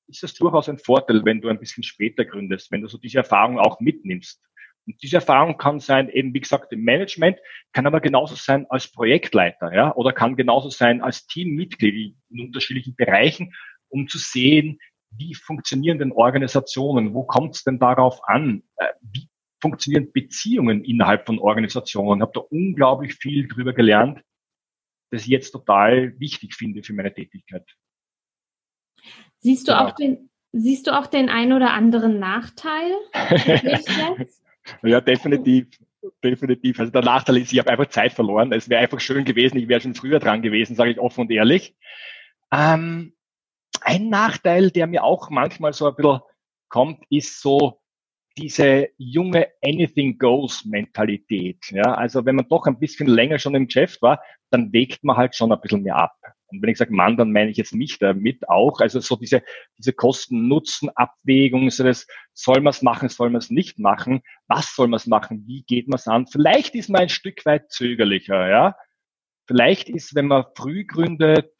ist 0.07 0.23
das 0.23 0.33
durchaus 0.33 0.69
ein 0.69 0.77
Vorteil, 0.77 1.23
wenn 1.25 1.41
du 1.41 1.49
ein 1.49 1.59
bisschen 1.59 1.83
später 1.83 2.25
gründest, 2.25 2.71
wenn 2.71 2.81
du 2.81 2.87
so 2.87 2.97
diese 2.97 3.19
Erfahrung 3.19 3.59
auch 3.59 3.79
mitnimmst. 3.79 4.41
Und 4.87 5.01
diese 5.01 5.17
Erfahrung 5.17 5.57
kann 5.57 5.79
sein, 5.79 6.09
eben 6.09 6.33
wie 6.33 6.41
gesagt, 6.41 6.73
im 6.73 6.83
Management, 6.83 7.37
kann 7.71 7.85
aber 7.85 8.01
genauso 8.01 8.35
sein 8.35 8.65
als 8.69 8.91
Projektleiter, 8.91 9.73
ja, 9.73 9.95
oder 9.95 10.11
kann 10.11 10.35
genauso 10.35 10.69
sein 10.69 11.01
als 11.01 11.27
Teammitglied 11.27 12.15
in 12.29 12.39
unterschiedlichen 12.39 12.95
Bereichen, 12.95 13.53
um 13.89 14.07
zu 14.07 14.17
sehen, 14.17 14.79
wie 15.11 15.35
funktionieren 15.35 15.99
denn 15.99 16.11
Organisationen, 16.11 17.13
wo 17.13 17.23
kommt 17.23 17.55
es 17.55 17.63
denn 17.63 17.79
darauf 17.79 18.21
an, 18.27 18.63
äh, 18.77 18.87
wie 19.01 19.29
funktionieren 19.61 20.11
Beziehungen 20.11 20.83
innerhalb 20.83 21.25
von 21.25 21.39
Organisationen. 21.39 22.19
Ich 22.19 22.27
habe 22.27 22.33
da 22.33 22.41
unglaublich 22.41 23.15
viel 23.15 23.47
drüber 23.47 23.73
gelernt, 23.73 24.21
das 25.11 25.23
ich 25.23 25.27
jetzt 25.27 25.51
total 25.51 26.19
wichtig 26.19 26.55
finde 26.55 26.83
für 26.83 26.93
meine 26.93 27.13
Tätigkeit. 27.13 27.65
Siehst 29.39 29.67
du 29.67 29.73
ja. 29.73 29.85
auch 29.85 29.91
den, 29.91 30.29
siehst 30.51 30.87
du 30.87 30.97
auch 30.97 31.07
den 31.07 31.29
ein 31.29 31.53
oder 31.53 31.73
anderen 31.73 32.19
Nachteil? 32.19 32.91
ja, 34.83 35.01
definitiv. 35.01 35.67
definitiv. 36.23 36.79
Also 36.79 36.91
der 36.91 37.03
Nachteil 37.03 37.37
ist, 37.37 37.51
ich 37.51 37.59
habe 37.59 37.71
einfach 37.71 37.87
Zeit 37.87 38.13
verloren. 38.13 38.51
Es 38.53 38.69
wäre 38.69 38.81
einfach 38.81 38.99
schön 38.99 39.25
gewesen, 39.25 39.57
ich 39.57 39.67
wäre 39.67 39.81
schon 39.81 39.95
früher 39.95 40.19
dran 40.19 40.41
gewesen, 40.41 40.75
sage 40.75 40.91
ich 40.91 40.99
offen 40.99 41.21
und 41.21 41.31
ehrlich. 41.31 41.75
Ähm, 42.51 43.13
ein 43.81 44.09
Nachteil, 44.09 44.71
der 44.71 44.87
mir 44.87 45.03
auch 45.03 45.29
manchmal 45.29 45.73
so 45.73 45.87
ein 45.87 45.95
bisschen 45.95 46.21
kommt, 46.69 47.03
ist 47.09 47.41
so 47.41 47.80
diese 48.37 48.89
junge 48.97 49.47
Anything 49.61 50.17
Goes 50.17 50.65
Mentalität. 50.65 51.71
Ja, 51.71 51.93
also 51.93 52.25
wenn 52.25 52.35
man 52.35 52.47
doch 52.47 52.65
ein 52.65 52.79
bisschen 52.79 53.07
länger 53.07 53.39
schon 53.39 53.55
im 53.55 53.67
Geschäft 53.67 54.01
war, 54.01 54.21
dann 54.49 54.71
wägt 54.73 55.03
man 55.03 55.17
halt 55.17 55.35
schon 55.35 55.51
ein 55.51 55.61
bisschen 55.61 55.83
mehr 55.83 55.97
ab. 55.97 56.15
Und 56.47 56.61
wenn 56.61 56.69
ich 56.69 56.77
sage 56.77 56.93
Mann, 56.93 57.17
dann 57.17 57.31
meine 57.31 57.49
ich 57.49 57.57
jetzt 57.57 57.73
mich 57.73 57.97
damit 57.99 58.47
auch. 58.49 58.81
Also 58.81 58.99
so 58.99 59.15
diese, 59.15 59.41
diese 59.77 59.93
Kosten-Nutzen-Abwägung, 59.93 61.69
so 61.69 61.83
das, 61.83 62.07
soll 62.33 62.61
man 62.61 62.71
es 62.71 62.81
machen, 62.81 63.09
soll 63.09 63.29
man 63.29 63.39
es 63.39 63.49
nicht 63.49 63.79
machen, 63.79 64.21
was 64.47 64.75
soll 64.75 64.87
man 64.87 64.97
es 64.97 65.07
machen, 65.07 65.45
wie 65.47 65.63
geht 65.63 65.87
man 65.87 65.97
es 65.97 66.07
an? 66.07 66.27
Vielleicht 66.27 66.75
ist 66.75 66.89
man 66.89 67.01
ein 67.01 67.09
Stück 67.09 67.45
weit 67.45 67.71
zögerlicher, 67.71 68.49
ja. 68.49 68.75
Vielleicht 69.47 69.89
ist, 69.89 70.15
wenn 70.15 70.27
man 70.27 70.45
früh 70.55 70.85
gründet, 70.85 71.51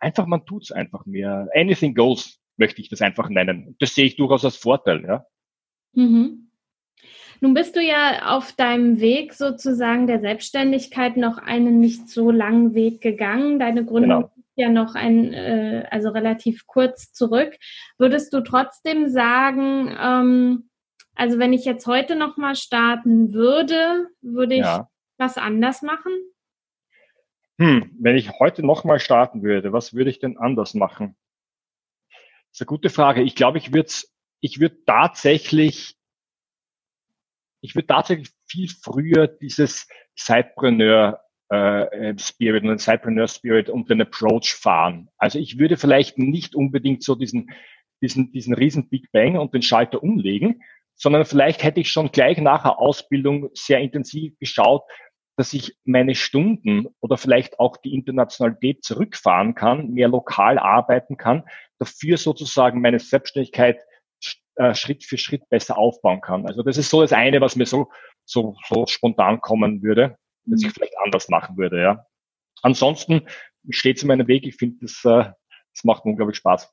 einfach, 0.00 0.26
man 0.26 0.44
tut's 0.44 0.72
einfach 0.72 1.06
mehr. 1.06 1.48
Anything 1.54 1.94
goes, 1.94 2.40
möchte 2.56 2.80
ich 2.80 2.88
das 2.88 3.02
einfach 3.02 3.28
nennen. 3.28 3.76
Das 3.78 3.94
sehe 3.94 4.06
ich 4.06 4.16
durchaus 4.16 4.44
als 4.44 4.56
Vorteil, 4.56 5.04
ja. 5.04 5.24
Mhm. 5.92 6.50
Nun 7.40 7.54
bist 7.54 7.74
du 7.74 7.80
ja 7.80 8.36
auf 8.36 8.52
deinem 8.52 9.00
Weg 9.00 9.32
sozusagen 9.32 10.06
der 10.06 10.20
Selbstständigkeit 10.20 11.16
noch 11.16 11.38
einen 11.38 11.80
nicht 11.80 12.08
so 12.08 12.30
langen 12.30 12.74
Weg 12.74 13.00
gegangen. 13.00 13.58
Deine 13.58 13.84
Gründung 13.84 14.22
genau. 14.22 14.32
ist 14.36 14.52
ja 14.56 14.68
noch 14.68 14.94
ein, 14.94 15.32
äh, 15.32 15.86
also 15.90 16.10
relativ 16.10 16.66
kurz 16.66 17.12
zurück. 17.12 17.56
Würdest 17.96 18.34
du 18.34 18.42
trotzdem 18.42 19.08
sagen, 19.08 19.96
ähm, 19.98 20.70
also 21.14 21.38
wenn 21.38 21.54
ich 21.54 21.64
jetzt 21.64 21.86
heute 21.86 22.14
nochmal 22.14 22.56
starten 22.56 23.32
würde, 23.32 24.08
würde 24.20 24.54
ich 24.54 24.60
ja. 24.60 24.88
was 25.16 25.38
anders 25.38 25.80
machen? 25.80 26.12
Hm, 27.58 27.90
wenn 27.98 28.16
ich 28.16 28.38
heute 28.38 28.64
nochmal 28.64 29.00
starten 29.00 29.42
würde, 29.42 29.72
was 29.72 29.94
würde 29.94 30.10
ich 30.10 30.18
denn 30.18 30.36
anders 30.36 30.74
machen? 30.74 31.16
Das 32.08 32.52
ist 32.52 32.60
eine 32.62 32.66
gute 32.66 32.90
Frage. 32.90 33.22
Ich 33.22 33.34
glaube, 33.34 33.58
ich 33.58 33.72
würde 33.72 33.90
ich 34.40 34.60
würde 34.60 34.84
tatsächlich 34.84 35.96
ich 37.62 37.74
würde 37.74 37.88
tatsächlich 37.88 38.30
viel 38.46 38.68
früher 38.68 39.26
dieses 39.26 39.86
Sidepreneur 40.14 41.20
äh, 41.50 42.14
Spirit 42.18 42.62
und 42.62 42.70
den 42.70 42.78
Sidepreneur 42.78 43.28
Spirit 43.28 43.68
und 43.68 43.90
den 43.90 44.00
Approach 44.00 44.54
fahren. 44.54 45.08
Also 45.18 45.38
ich 45.38 45.58
würde 45.58 45.76
vielleicht 45.76 46.18
nicht 46.18 46.54
unbedingt 46.54 47.02
so 47.02 47.14
diesen, 47.14 47.50
diesen, 48.00 48.32
diesen 48.32 48.54
riesen 48.54 48.88
Big 48.88 49.10
Bang 49.12 49.36
und 49.36 49.52
den 49.52 49.62
Schalter 49.62 50.02
umlegen, 50.02 50.62
sondern 50.94 51.24
vielleicht 51.24 51.62
hätte 51.62 51.80
ich 51.80 51.90
schon 51.90 52.12
gleich 52.12 52.38
nach 52.38 52.62
der 52.62 52.78
Ausbildung 52.78 53.50
sehr 53.54 53.80
intensiv 53.80 54.38
geschaut, 54.38 54.82
dass 55.36 55.52
ich 55.54 55.74
meine 55.84 56.14
Stunden 56.14 56.86
oder 57.00 57.16
vielleicht 57.16 57.58
auch 57.58 57.78
die 57.78 57.94
Internationalität 57.94 58.84
zurückfahren 58.84 59.54
kann, 59.54 59.90
mehr 59.90 60.08
lokal 60.08 60.58
arbeiten 60.58 61.16
kann, 61.16 61.44
dafür 61.78 62.18
sozusagen 62.18 62.80
meine 62.80 62.98
Selbstständigkeit 62.98 63.80
äh, 64.60 64.74
Schritt 64.74 65.04
für 65.04 65.16
Schritt 65.16 65.48
besser 65.48 65.78
aufbauen 65.78 66.20
kann. 66.20 66.46
Also 66.46 66.62
das 66.62 66.76
ist 66.76 66.90
so 66.90 67.00
das 67.00 67.14
eine, 67.14 67.40
was 67.40 67.56
mir 67.56 67.64
so, 67.64 67.88
so, 68.26 68.56
so 68.68 68.86
spontan 68.86 69.40
kommen 69.40 69.82
würde, 69.82 70.18
dass 70.44 70.60
ich 70.60 70.68
mhm. 70.68 70.72
vielleicht 70.72 70.98
anders 71.02 71.30
machen 71.30 71.56
würde, 71.56 71.80
ja. 71.80 72.04
Ansonsten 72.62 73.26
steht 73.70 73.96
es 73.96 74.02
in 74.02 74.08
meinem 74.08 74.28
Weg. 74.28 74.46
Ich 74.46 74.56
finde, 74.56 74.76
das, 74.82 75.02
äh, 75.04 75.32
das 75.72 75.84
macht 75.84 76.04
unglaublich 76.04 76.36
Spaß. 76.36 76.70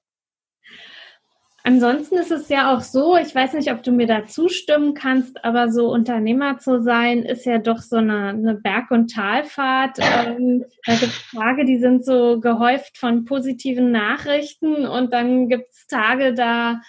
Ansonsten 1.63 2.15
ist 2.17 2.31
es 2.31 2.49
ja 2.49 2.73
auch 2.73 2.81
so, 2.81 3.17
ich 3.17 3.33
weiß 3.33 3.53
nicht, 3.53 3.71
ob 3.71 3.83
du 3.83 3.91
mir 3.91 4.07
da 4.07 4.25
zustimmen 4.25 4.93
kannst, 4.93 5.43
aber 5.43 5.69
so 5.69 5.89
Unternehmer 5.89 6.59
zu 6.59 6.81
sein, 6.81 7.23
ist 7.23 7.45
ja 7.45 7.57
doch 7.57 7.79
so 7.79 7.97
eine, 7.97 8.29
eine 8.29 8.55
Berg- 8.55 8.91
und 8.91 9.13
Talfahrt. 9.13 9.97
Ähm, 9.99 10.65
da 10.85 10.93
gibt 10.93 11.11
es 11.11 11.31
Tage, 11.31 11.65
die 11.65 11.77
sind 11.77 12.05
so 12.05 12.39
gehäuft 12.39 12.97
von 12.97 13.25
positiven 13.25 13.91
Nachrichten 13.91 14.85
und 14.85 15.11
dann 15.11 15.49
gibt 15.49 15.71
es 15.71 15.87
Tage, 15.87 16.33
da 16.33 16.81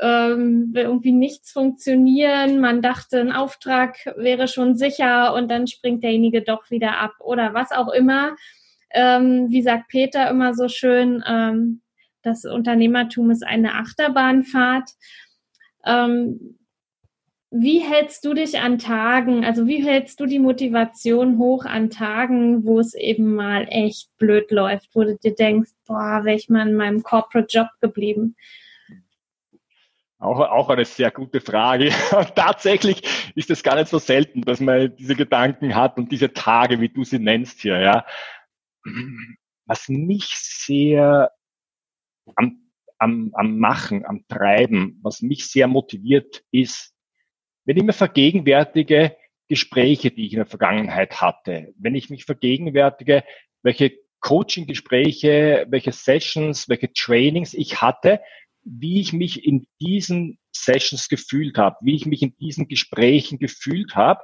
ähm, 0.00 0.72
irgendwie 0.74 1.12
nichts 1.12 1.52
funktionieren. 1.52 2.60
Man 2.60 2.82
dachte, 2.82 3.20
ein 3.20 3.32
Auftrag 3.32 3.96
wäre 4.16 4.48
schon 4.48 4.76
sicher 4.76 5.34
und 5.34 5.48
dann 5.48 5.66
springt 5.66 6.02
derjenige 6.02 6.42
doch 6.42 6.70
wieder 6.70 6.98
ab 6.98 7.12
oder 7.20 7.54
was 7.54 7.70
auch 7.70 7.92
immer. 7.92 8.36
Ähm, 8.90 9.46
wie 9.50 9.62
sagt 9.62 9.88
Peter 9.88 10.28
immer 10.30 10.54
so 10.54 10.68
schön, 10.68 11.22
ähm, 11.26 11.82
das 12.22 12.44
Unternehmertum 12.44 13.30
ist 13.30 13.44
eine 13.46 13.74
Achterbahnfahrt. 13.74 14.90
Ähm, 15.84 16.56
wie 17.56 17.78
hältst 17.78 18.24
du 18.24 18.34
dich 18.34 18.58
an 18.58 18.78
Tagen, 18.78 19.44
also 19.44 19.68
wie 19.68 19.84
hältst 19.84 20.18
du 20.18 20.26
die 20.26 20.40
Motivation 20.40 21.38
hoch 21.38 21.64
an 21.64 21.88
Tagen, 21.88 22.64
wo 22.64 22.80
es 22.80 22.94
eben 22.94 23.36
mal 23.36 23.66
echt 23.70 24.08
blöd 24.18 24.50
läuft, 24.50 24.88
wo 24.92 25.04
du 25.04 25.16
dir 25.16 25.36
denkst, 25.36 25.70
boah, 25.86 26.24
wäre 26.24 26.36
ich 26.36 26.48
mal 26.48 26.66
in 26.66 26.74
meinem 26.74 27.04
Corporate 27.04 27.46
Job 27.48 27.68
geblieben? 27.80 28.34
Auch, 30.18 30.40
auch 30.40 30.68
eine 30.70 30.84
sehr 30.84 31.10
gute 31.10 31.40
Frage. 31.40 31.90
Tatsächlich 32.34 33.02
ist 33.34 33.50
es 33.50 33.62
gar 33.62 33.76
nicht 33.76 33.88
so 33.88 33.98
selten, 33.98 34.42
dass 34.42 34.60
man 34.60 34.94
diese 34.96 35.16
Gedanken 35.16 35.74
hat 35.74 35.98
und 35.98 36.10
diese 36.12 36.32
Tage, 36.32 36.80
wie 36.80 36.88
du 36.88 37.04
sie 37.04 37.18
nennst 37.18 37.60
hier, 37.60 37.80
ja. 37.80 38.06
Was 39.66 39.88
mich 39.88 40.36
sehr 40.36 41.30
am, 42.36 42.70
am, 42.98 43.30
am 43.34 43.58
Machen, 43.58 44.04
am 44.06 44.26
Treiben, 44.28 44.98
was 45.02 45.20
mich 45.20 45.46
sehr 45.46 45.66
motiviert 45.66 46.44
ist, 46.50 46.94
wenn 47.64 47.76
ich 47.76 47.82
mir 47.82 47.92
vergegenwärtige 47.92 49.16
Gespräche, 49.48 50.10
die 50.10 50.26
ich 50.26 50.32
in 50.32 50.38
der 50.38 50.46
Vergangenheit 50.46 51.20
hatte, 51.20 51.74
wenn 51.78 51.94
ich 51.94 52.10
mich 52.10 52.24
vergegenwärtige, 52.24 53.24
welche 53.62 53.92
Coaching-Gespräche, 54.20 55.66
welche 55.68 55.92
Sessions, 55.92 56.68
welche 56.68 56.92
Trainings 56.92 57.52
ich 57.52 57.82
hatte, 57.82 58.20
wie 58.64 59.00
ich 59.00 59.12
mich 59.12 59.44
in 59.44 59.66
diesen 59.80 60.38
Sessions 60.52 61.08
gefühlt 61.08 61.58
habe, 61.58 61.76
wie 61.82 61.94
ich 61.94 62.06
mich 62.06 62.22
in 62.22 62.36
diesen 62.36 62.68
Gesprächen 62.68 63.38
gefühlt 63.38 63.94
habe 63.94 64.20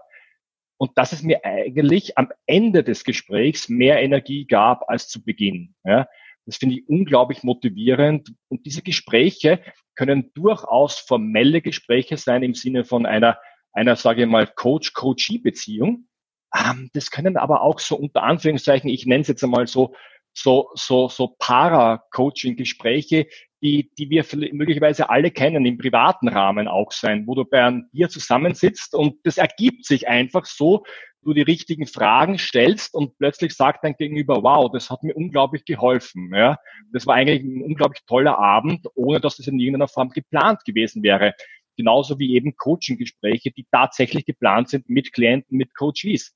und 0.79 0.97
dass 0.97 1.13
es 1.13 1.23
mir 1.23 1.45
eigentlich 1.45 2.17
am 2.17 2.31
Ende 2.47 2.83
des 2.83 3.05
Gesprächs 3.05 3.69
mehr 3.69 4.01
Energie 4.01 4.47
gab 4.47 4.89
als 4.89 5.09
zu 5.09 5.23
Beginn. 5.23 5.75
Ja. 5.85 6.09
Das 6.47 6.57
finde 6.57 6.77
ich 6.77 6.89
unglaublich 6.89 7.43
motivierend 7.43 8.33
und 8.49 8.65
diese 8.65 8.83
Gespräche 8.83 9.61
können 9.95 10.33
durchaus 10.35 10.99
formelle 10.99 11.61
Gespräche 11.61 12.17
sein 12.17 12.43
im 12.43 12.55
Sinne 12.55 12.85
von 12.85 13.05
einer, 13.05 13.39
einer 13.73 13.95
sage 13.97 14.23
ich 14.23 14.29
mal, 14.29 14.47
Coach-Coachee-Beziehung. 14.47 16.09
Ähm, 16.57 16.91
das 16.95 17.11
können 17.11 17.37
aber 17.37 17.61
auch 17.61 17.79
so 17.79 17.97
unter 17.97 18.23
Anführungszeichen, 18.23 18.89
ich 18.89 19.05
nenne 19.05 19.21
es 19.21 19.29
jetzt 19.29 19.45
einmal 19.45 19.67
so, 19.67 19.95
so, 20.33 20.71
so, 20.75 21.09
so 21.09 21.37
Para-Coaching-Gespräche, 21.39 23.27
die, 23.63 23.91
die 23.99 24.09
wir 24.09 24.25
möglicherweise 24.53 25.11
alle 25.11 25.31
kennen, 25.31 25.67
im 25.67 25.77
privaten 25.77 26.29
Rahmen 26.29 26.67
auch 26.67 26.93
sein, 26.93 27.27
wo 27.27 27.35
du 27.35 27.45
bei 27.45 27.63
einem 27.63 27.89
Bier 27.93 28.09
zusammensitzt 28.09 28.95
und 28.95 29.17
das 29.25 29.37
ergibt 29.37 29.85
sich 29.85 30.09
einfach 30.09 30.47
so, 30.47 30.85
du 31.23 31.35
die 31.35 31.43
richtigen 31.43 31.87
Fragen 31.87 32.39
stellst 32.39 32.95
und 32.95 33.17
plötzlich 33.19 33.53
sagt 33.53 33.85
dein 33.85 33.97
Gegenüber, 33.97 34.43
wow, 34.43 34.71
das 34.73 34.91
hat 34.91 35.03
mir 35.03 35.15
unglaublich 35.15 35.65
geholfen. 35.65 36.33
Ja, 36.35 36.59
das 36.93 37.07
war 37.07 37.17
eigentlich 37.17 37.43
ein 37.43 37.63
unglaublich 37.63 38.03
toller 38.07 38.39
Abend, 38.39 38.87
ohne 38.95 39.21
dass 39.21 39.37
das 39.37 39.47
in 39.47 39.59
irgendeiner 39.59 39.89
Form 39.89 40.11
geplant 40.11 40.65
gewesen 40.65 41.03
wäre. 41.03 41.35
Genauso 41.77 42.19
wie 42.19 42.35
eben 42.35 42.57
Coaching-Gespräche, 42.57 43.51
die 43.51 43.67
tatsächlich 43.71 44.25
geplant 44.25 44.69
sind 44.71 44.89
mit 44.89 45.13
Klienten, 45.13 45.57
mit 45.57 45.75
Coaches. 45.77 46.35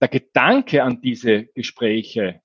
Der 0.00 0.08
Gedanke 0.08 0.82
an 0.82 1.00
diese 1.02 1.44
Gespräche, 1.54 2.40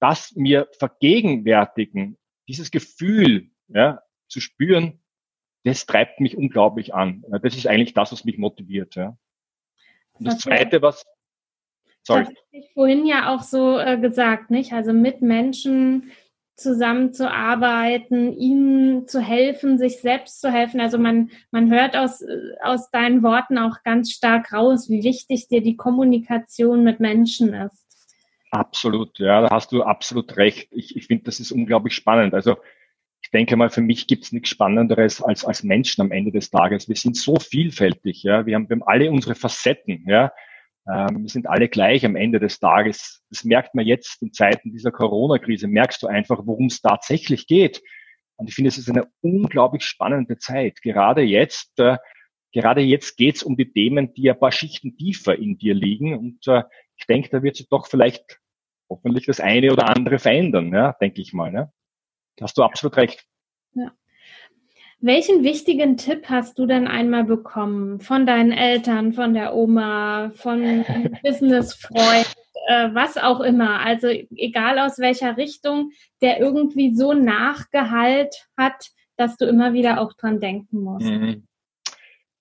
das 0.00 0.32
mir 0.34 0.68
vergegenwärtigen, 0.78 2.16
dieses 2.48 2.70
Gefühl 2.70 3.50
ja, 3.68 4.02
zu 4.28 4.40
spüren, 4.40 5.00
das 5.64 5.86
treibt 5.86 6.20
mich 6.20 6.36
unglaublich 6.36 6.94
an. 6.94 7.24
Das 7.42 7.56
ist 7.56 7.66
eigentlich 7.66 7.94
das, 7.94 8.12
was 8.12 8.24
mich 8.24 8.38
motiviert. 8.38 8.94
Ja. 8.94 9.16
Und 10.12 10.26
das, 10.26 10.34
das 10.34 10.42
Zweite, 10.44 10.80
was 10.82 11.04
Sorry. 12.06 12.20
Das 12.20 12.28
habe 12.28 12.38
ich 12.52 12.72
vorhin 12.72 13.04
ja 13.04 13.34
auch 13.34 13.42
so 13.42 13.78
äh, 13.78 13.98
gesagt, 13.98 14.50
nicht? 14.50 14.72
Also 14.72 14.92
mit 14.92 15.22
Menschen 15.22 16.12
zusammenzuarbeiten, 16.54 18.32
ihnen 18.32 19.08
zu 19.08 19.20
helfen, 19.20 19.76
sich 19.76 20.00
selbst 20.00 20.40
zu 20.40 20.50
helfen. 20.50 20.80
Also 20.80 20.98
man, 20.98 21.30
man 21.50 21.70
hört 21.70 21.96
aus, 21.96 22.24
aus 22.62 22.90
deinen 22.90 23.22
Worten 23.22 23.58
auch 23.58 23.82
ganz 23.82 24.12
stark 24.12 24.52
raus, 24.52 24.88
wie 24.88 25.02
wichtig 25.02 25.48
dir 25.48 25.60
die 25.60 25.76
Kommunikation 25.76 26.84
mit 26.84 27.00
Menschen 27.00 27.52
ist. 27.52 27.85
Absolut, 28.56 29.18
ja, 29.18 29.42
da 29.42 29.50
hast 29.50 29.72
du 29.72 29.82
absolut 29.82 30.36
recht. 30.38 30.68
Ich, 30.72 30.96
ich 30.96 31.06
finde, 31.06 31.24
das 31.24 31.40
ist 31.40 31.52
unglaublich 31.52 31.94
spannend. 31.94 32.32
Also 32.32 32.56
ich 33.20 33.30
denke 33.30 33.56
mal, 33.56 33.68
für 33.68 33.82
mich 33.82 34.06
gibt 34.06 34.24
es 34.24 34.32
nichts 34.32 34.48
Spannenderes 34.48 35.22
als 35.22 35.44
als 35.44 35.62
Menschen 35.62 36.00
am 36.00 36.10
Ende 36.10 36.32
des 36.32 36.50
Tages. 36.50 36.88
Wir 36.88 36.96
sind 36.96 37.16
so 37.16 37.36
vielfältig, 37.36 38.22
ja. 38.22 38.46
Wir 38.46 38.54
haben, 38.54 38.68
wir 38.70 38.76
haben 38.76 38.82
alle 38.82 39.10
unsere 39.10 39.34
Facetten, 39.34 40.04
ja. 40.08 40.32
Ähm, 40.88 41.22
wir 41.24 41.28
sind 41.28 41.48
alle 41.48 41.68
gleich 41.68 42.06
am 42.06 42.16
Ende 42.16 42.40
des 42.40 42.58
Tages. 42.58 43.22
Das 43.28 43.44
merkt 43.44 43.74
man 43.74 43.84
jetzt 43.84 44.22
in 44.22 44.32
Zeiten 44.32 44.72
dieser 44.72 44.90
Corona-Krise. 44.90 45.68
Merkst 45.68 46.02
du 46.02 46.06
einfach, 46.06 46.42
worum 46.46 46.66
es 46.66 46.80
tatsächlich 46.80 47.46
geht. 47.46 47.82
Und 48.36 48.48
ich 48.48 48.54
finde, 48.54 48.68
es 48.68 48.78
ist 48.78 48.88
eine 48.88 49.06
unglaublich 49.20 49.84
spannende 49.84 50.38
Zeit. 50.38 50.80
Gerade 50.80 51.20
jetzt, 51.22 51.78
äh, 51.78 51.98
gerade 52.52 52.80
jetzt 52.80 53.18
geht 53.18 53.36
es 53.36 53.42
um 53.42 53.56
die 53.56 53.70
Themen, 53.70 54.14
die 54.14 54.30
ein 54.30 54.38
paar 54.38 54.52
Schichten 54.52 54.96
tiefer 54.96 55.36
in 55.36 55.58
dir 55.58 55.74
liegen. 55.74 56.16
Und 56.16 56.46
äh, 56.46 56.62
ich 56.96 57.06
denke, 57.06 57.28
da 57.30 57.42
wird 57.42 57.56
sich 57.56 57.68
doch 57.68 57.86
vielleicht 57.86 58.38
hoffentlich 58.88 59.26
das 59.26 59.40
eine 59.40 59.72
oder 59.72 59.88
andere 59.88 60.18
verändern, 60.18 60.72
ja, 60.72 60.92
denke 61.00 61.20
ich 61.20 61.32
mal. 61.32 61.50
Ne? 61.52 61.72
hast 62.40 62.58
du 62.58 62.62
absolut 62.62 62.96
recht. 62.96 63.24
Ja. 63.74 63.92
Welchen 65.00 65.44
wichtigen 65.44 65.96
Tipp 65.96 66.28
hast 66.28 66.58
du 66.58 66.66
denn 66.66 66.88
einmal 66.88 67.24
bekommen 67.24 68.00
von 68.00 68.26
deinen 68.26 68.52
Eltern, 68.52 69.12
von 69.12 69.34
der 69.34 69.54
Oma, 69.54 70.30
von 70.34 70.84
Businessfreund, 71.22 72.34
äh, 72.68 72.88
was 72.92 73.18
auch 73.18 73.40
immer? 73.40 73.80
Also 73.80 74.08
egal 74.08 74.78
aus 74.78 74.98
welcher 74.98 75.36
Richtung, 75.36 75.92
der 76.22 76.40
irgendwie 76.40 76.94
so 76.94 77.12
Nachgehalt 77.12 78.48
hat, 78.56 78.90
dass 79.16 79.36
du 79.36 79.46
immer 79.46 79.72
wieder 79.72 80.00
auch 80.00 80.12
dran 80.14 80.40
denken 80.40 80.80
musst. 80.80 81.06
Mhm. 81.06 81.46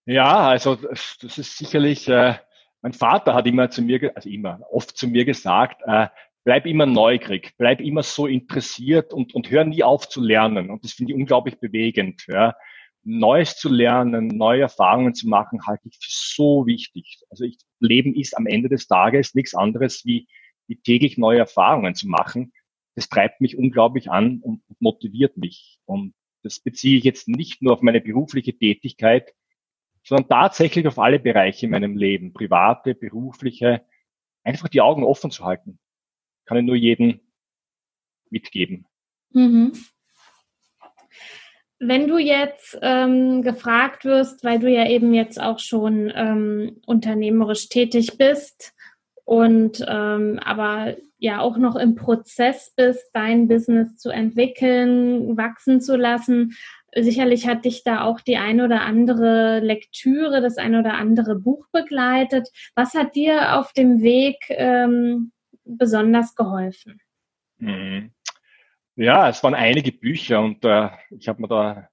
Ja, 0.05 0.47
also 0.47 0.75
das 0.75 1.37
ist 1.37 1.57
sicherlich, 1.57 2.07
äh, 2.07 2.35
mein 2.81 2.93
Vater 2.93 3.33
hat 3.33 3.47
immer 3.47 3.69
zu 3.71 3.81
mir, 3.81 4.11
also 4.15 4.29
immer, 4.29 4.59
oft 4.71 4.95
zu 4.95 5.07
mir 5.07 5.25
gesagt, 5.25 5.81
äh, 5.85 6.07
bleib 6.45 6.67
immer 6.67 6.85
neugierig, 6.85 7.53
bleib 7.57 7.81
immer 7.81 8.03
so 8.03 8.27
interessiert 8.27 9.11
und, 9.11 9.33
und 9.33 9.49
hör 9.49 9.65
nie 9.65 9.83
auf 9.83 10.07
zu 10.07 10.21
lernen. 10.21 10.69
Und 10.69 10.83
das 10.83 10.93
finde 10.93 11.11
ich 11.11 11.19
unglaublich 11.19 11.59
bewegend. 11.59 12.23
Ja. 12.27 12.55
Neues 13.03 13.57
zu 13.57 13.67
lernen, 13.67 14.27
neue 14.27 14.61
Erfahrungen 14.61 15.15
zu 15.15 15.27
machen, 15.27 15.65
halte 15.65 15.89
ich 15.89 15.97
für 15.97 16.11
so 16.11 16.65
wichtig. 16.67 17.19
Also 17.29 17.43
ich, 17.43 17.57
Leben 17.79 18.15
ist 18.15 18.37
am 18.37 18.45
Ende 18.45 18.69
des 18.69 18.87
Tages 18.87 19.33
nichts 19.33 19.55
anderes 19.55 20.05
wie, 20.05 20.27
wie 20.67 20.77
täglich 20.77 21.17
neue 21.17 21.39
Erfahrungen 21.39 21.95
zu 21.95 22.07
machen. 22.07 22.53
Das 22.95 23.09
treibt 23.09 23.41
mich 23.41 23.57
unglaublich 23.57 24.09
an 24.11 24.39
und 24.41 24.61
motiviert 24.79 25.37
mich. 25.37 25.79
Und 25.85 26.13
das 26.43 26.59
beziehe 26.59 26.97
ich 26.97 27.03
jetzt 27.03 27.27
nicht 27.27 27.63
nur 27.63 27.73
auf 27.73 27.81
meine 27.81 28.01
berufliche 28.01 28.55
Tätigkeit, 28.55 29.33
sondern 30.03 30.29
tatsächlich 30.29 30.87
auf 30.87 30.99
alle 30.99 31.19
Bereiche 31.19 31.65
in 31.65 31.71
meinem 31.71 31.97
Leben, 31.97 32.33
private, 32.33 32.93
berufliche, 32.93 33.83
einfach 34.43 34.69
die 34.69 34.81
Augen 34.81 35.03
offen 35.03 35.31
zu 35.31 35.43
halten. 35.43 35.79
Kann 36.45 36.57
ich 36.57 36.63
nur 36.63 36.75
jeden 36.75 37.21
mitgeben. 38.29 38.85
Mhm. 39.31 39.73
Wenn 41.79 42.07
du 42.07 42.17
jetzt 42.17 42.77
ähm, 42.81 43.41
gefragt 43.41 44.05
wirst, 44.05 44.43
weil 44.43 44.59
du 44.59 44.69
ja 44.69 44.87
eben 44.87 45.13
jetzt 45.13 45.41
auch 45.41 45.59
schon 45.59 46.11
ähm, 46.15 46.81
unternehmerisch 46.85 47.67
tätig 47.67 48.17
bist 48.17 48.73
und 49.25 49.83
ähm, 49.87 50.39
aber 50.43 50.95
ja 51.17 51.41
auch 51.41 51.57
noch 51.57 51.75
im 51.75 51.95
Prozess 51.95 52.71
bist, 52.75 53.09
dein 53.13 53.47
Business 53.47 53.97
zu 53.97 54.09
entwickeln, 54.09 55.37
wachsen 55.37 55.81
zu 55.81 55.97
lassen, 55.97 56.55
sicherlich 56.95 57.47
hat 57.47 57.65
dich 57.65 57.83
da 57.83 58.03
auch 58.03 58.21
die 58.21 58.37
ein 58.37 58.61
oder 58.61 58.81
andere 58.81 59.59
Lektüre, 59.59 60.41
das 60.41 60.57
ein 60.57 60.75
oder 60.75 60.93
andere 60.93 61.35
Buch 61.35 61.67
begleitet. 61.71 62.49
Was 62.75 62.93
hat 62.93 63.15
dir 63.15 63.59
auf 63.59 63.73
dem 63.73 64.01
Weg 64.01 64.37
ähm, 64.49 65.31
besonders 65.65 66.35
geholfen? 66.35 67.01
Mhm. 67.57 68.11
Ja, 68.95 69.29
es 69.29 69.43
waren 69.43 69.55
einige 69.55 69.91
Bücher 69.91 70.41
und 70.41 70.63
äh, 70.63 70.89
ich 71.09 71.27
habe 71.27 71.41
mir 71.41 71.47
da, 71.47 71.89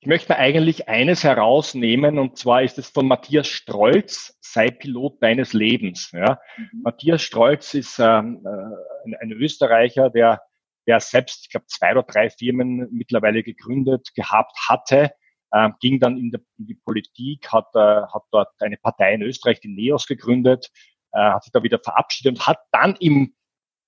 ich 0.00 0.06
möchte 0.06 0.36
eigentlich 0.36 0.88
eines 0.88 1.22
herausnehmen 1.24 2.18
und 2.18 2.38
zwar 2.38 2.62
ist 2.62 2.78
es 2.78 2.88
von 2.88 3.06
Matthias 3.06 3.46
Strolz, 3.46 4.38
sei 4.40 4.70
Pilot 4.70 5.22
deines 5.22 5.52
Lebens. 5.52 6.10
Ja. 6.12 6.40
Mhm. 6.56 6.82
Matthias 6.82 7.22
Strolz 7.22 7.74
ist 7.74 7.98
ähm, 7.98 8.42
äh, 8.44 9.08
ein, 9.08 9.14
ein 9.20 9.32
Österreicher, 9.32 10.08
der 10.08 10.40
der 10.86 11.00
selbst, 11.00 11.44
ich 11.44 11.50
glaube, 11.50 11.66
zwei 11.66 11.92
oder 11.92 12.04
drei 12.04 12.30
Firmen 12.30 12.88
mittlerweile 12.92 13.42
gegründet 13.42 14.14
gehabt 14.14 14.56
hatte, 14.68 15.10
äh, 15.50 15.70
ging 15.80 16.00
dann 16.00 16.16
in, 16.16 16.30
der, 16.30 16.40
in, 16.58 16.66
die 16.66 16.74
Politik, 16.74 17.52
hat, 17.52 17.68
äh, 17.74 17.78
hat 17.78 18.22
dort 18.30 18.50
eine 18.60 18.76
Partei 18.76 19.14
in 19.14 19.22
Österreich, 19.22 19.60
die 19.60 19.68
NEOS, 19.68 20.06
gegründet, 20.06 20.70
äh, 21.16 21.32
hat 21.32 21.44
sich 21.44 21.52
da 21.52 21.62
wieder 21.62 21.78
verabschiedet 21.78 22.34
und 22.34 22.46
hat 22.46 22.58
dann 22.72 22.94
im, 23.00 23.34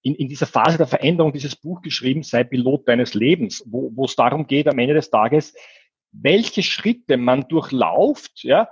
in, 0.02 0.14
in 0.14 0.28
dieser 0.28 0.46
Phase 0.46 0.78
der 0.78 0.86
Veränderung 0.86 1.32
dieses 1.32 1.56
Buch 1.56 1.82
geschrieben, 1.82 2.22
sei 2.22 2.44
Pilot 2.44 2.88
deines 2.88 3.14
Lebens, 3.14 3.62
wo, 3.66 4.04
es 4.04 4.16
darum 4.16 4.46
geht, 4.46 4.66
am 4.68 4.78
Ende 4.78 4.94
des 4.94 5.10
Tages, 5.10 5.54
welche 6.12 6.62
Schritte 6.62 7.18
man 7.18 7.46
durchlauft, 7.48 8.42
ja, 8.42 8.68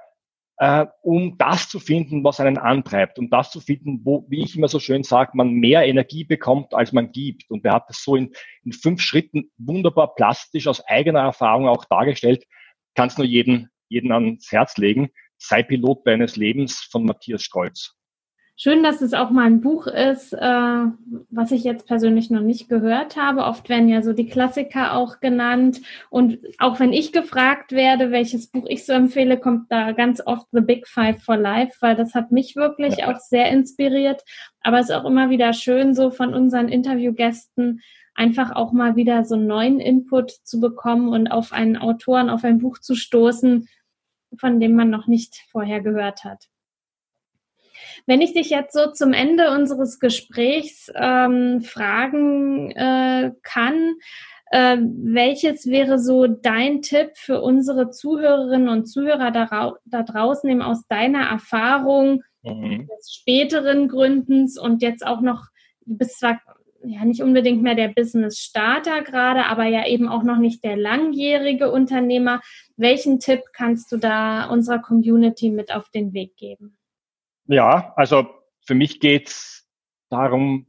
äh, 0.58 0.86
um 1.02 1.36
das 1.36 1.68
zu 1.68 1.78
finden, 1.78 2.24
was 2.24 2.40
einen 2.40 2.56
antreibt, 2.56 3.18
um 3.18 3.28
das 3.28 3.50
zu 3.50 3.60
finden, 3.60 4.00
wo, 4.04 4.24
wie 4.30 4.42
ich 4.42 4.56
immer 4.56 4.68
so 4.68 4.78
schön 4.78 5.02
sage, 5.02 5.32
man 5.34 5.52
mehr 5.52 5.84
Energie 5.86 6.24
bekommt, 6.24 6.72
als 6.72 6.92
man 6.92 7.12
gibt. 7.12 7.50
Und 7.50 7.64
er 7.66 7.74
hat 7.74 7.90
das 7.90 8.02
so 8.02 8.16
in, 8.16 8.32
in 8.64 8.72
fünf 8.72 9.02
Schritten 9.02 9.50
wunderbar 9.58 10.14
plastisch 10.14 10.66
aus 10.66 10.82
eigener 10.86 11.20
Erfahrung 11.20 11.68
auch 11.68 11.84
dargestellt. 11.84 12.44
Kann 12.94 13.08
es 13.08 13.18
nur 13.18 13.26
jeden, 13.26 13.68
jeden 13.88 14.12
ans 14.12 14.50
Herz 14.50 14.78
legen. 14.78 15.10
Sei 15.36 15.62
Pilot 15.62 16.06
deines 16.06 16.36
Lebens 16.36 16.80
von 16.90 17.04
Matthias 17.04 17.42
Stolz. 17.42 17.95
Schön, 18.58 18.82
dass 18.82 19.02
es 19.02 19.12
auch 19.12 19.28
mal 19.28 19.44
ein 19.44 19.60
Buch 19.60 19.86
ist, 19.86 20.32
äh, 20.32 20.86
was 21.28 21.52
ich 21.52 21.62
jetzt 21.62 21.86
persönlich 21.86 22.30
noch 22.30 22.40
nicht 22.40 22.70
gehört 22.70 23.18
habe. 23.18 23.42
Oft 23.44 23.68
werden 23.68 23.90
ja 23.90 24.00
so 24.00 24.14
die 24.14 24.28
Klassiker 24.28 24.96
auch 24.96 25.20
genannt. 25.20 25.82
Und 26.08 26.38
auch 26.58 26.80
wenn 26.80 26.94
ich 26.94 27.12
gefragt 27.12 27.72
werde, 27.72 28.10
welches 28.12 28.46
Buch 28.46 28.64
ich 28.66 28.86
so 28.86 28.94
empfehle, 28.94 29.38
kommt 29.38 29.70
da 29.70 29.92
ganz 29.92 30.22
oft 30.24 30.46
The 30.52 30.62
Big 30.62 30.88
Five 30.88 31.22
for 31.22 31.36
Life, 31.36 31.76
weil 31.80 31.96
das 31.96 32.14
hat 32.14 32.32
mich 32.32 32.56
wirklich 32.56 33.04
auch 33.04 33.18
sehr 33.18 33.50
inspiriert. 33.50 34.22
Aber 34.62 34.78
es 34.78 34.88
ist 34.88 34.94
auch 34.94 35.04
immer 35.04 35.28
wieder 35.28 35.52
schön, 35.52 35.94
so 35.94 36.10
von 36.10 36.32
unseren 36.32 36.68
Interviewgästen 36.70 37.82
einfach 38.14 38.52
auch 38.52 38.72
mal 38.72 38.96
wieder 38.96 39.26
so 39.26 39.34
einen 39.34 39.48
neuen 39.48 39.80
Input 39.80 40.30
zu 40.30 40.60
bekommen 40.60 41.10
und 41.10 41.28
auf 41.28 41.52
einen 41.52 41.76
Autoren, 41.76 42.30
auf 42.30 42.42
ein 42.42 42.60
Buch 42.60 42.78
zu 42.78 42.94
stoßen, 42.94 43.68
von 44.38 44.60
dem 44.60 44.74
man 44.76 44.88
noch 44.88 45.06
nicht 45.06 45.44
vorher 45.50 45.82
gehört 45.82 46.24
hat. 46.24 46.48
Wenn 48.06 48.20
ich 48.20 48.32
dich 48.32 48.50
jetzt 48.50 48.72
so 48.72 48.90
zum 48.92 49.12
Ende 49.12 49.50
unseres 49.50 49.98
Gesprächs 49.98 50.90
ähm, 50.94 51.60
fragen 51.60 52.70
äh, 52.70 53.32
kann, 53.42 53.96
äh, 54.50 54.78
welches 54.80 55.66
wäre 55.66 55.98
so 55.98 56.26
dein 56.26 56.82
Tipp 56.82 57.10
für 57.14 57.42
unsere 57.42 57.90
Zuhörerinnen 57.90 58.68
und 58.68 58.86
Zuhörer 58.86 59.32
da, 59.32 59.74
da 59.84 60.02
draußen 60.02 60.48
eben 60.48 60.62
aus 60.62 60.86
deiner 60.88 61.28
Erfahrung 61.28 62.22
mhm. 62.42 62.88
des 62.96 63.12
späteren 63.12 63.88
Gründens 63.88 64.56
und 64.58 64.82
jetzt 64.82 65.04
auch 65.04 65.20
noch, 65.20 65.46
du 65.84 65.98
bist 65.98 66.20
zwar 66.20 66.40
ja 66.84 67.04
nicht 67.04 67.22
unbedingt 67.22 67.62
mehr 67.62 67.74
der 67.74 67.88
Business 67.88 68.38
Starter 68.38 69.02
gerade, 69.02 69.46
aber 69.46 69.64
ja 69.64 69.86
eben 69.86 70.08
auch 70.08 70.22
noch 70.22 70.38
nicht 70.38 70.62
der 70.62 70.76
langjährige 70.76 71.70
Unternehmer. 71.72 72.40
Welchen 72.76 73.18
Tipp 73.18 73.40
kannst 73.52 73.90
du 73.90 73.96
da 73.96 74.44
unserer 74.44 74.78
Community 74.78 75.50
mit 75.50 75.74
auf 75.74 75.88
den 75.90 76.12
Weg 76.12 76.36
geben? 76.36 76.76
Ja, 77.48 77.92
also 77.96 78.28
für 78.64 78.74
mich 78.74 79.00
geht's 79.00 79.68
darum, 80.08 80.66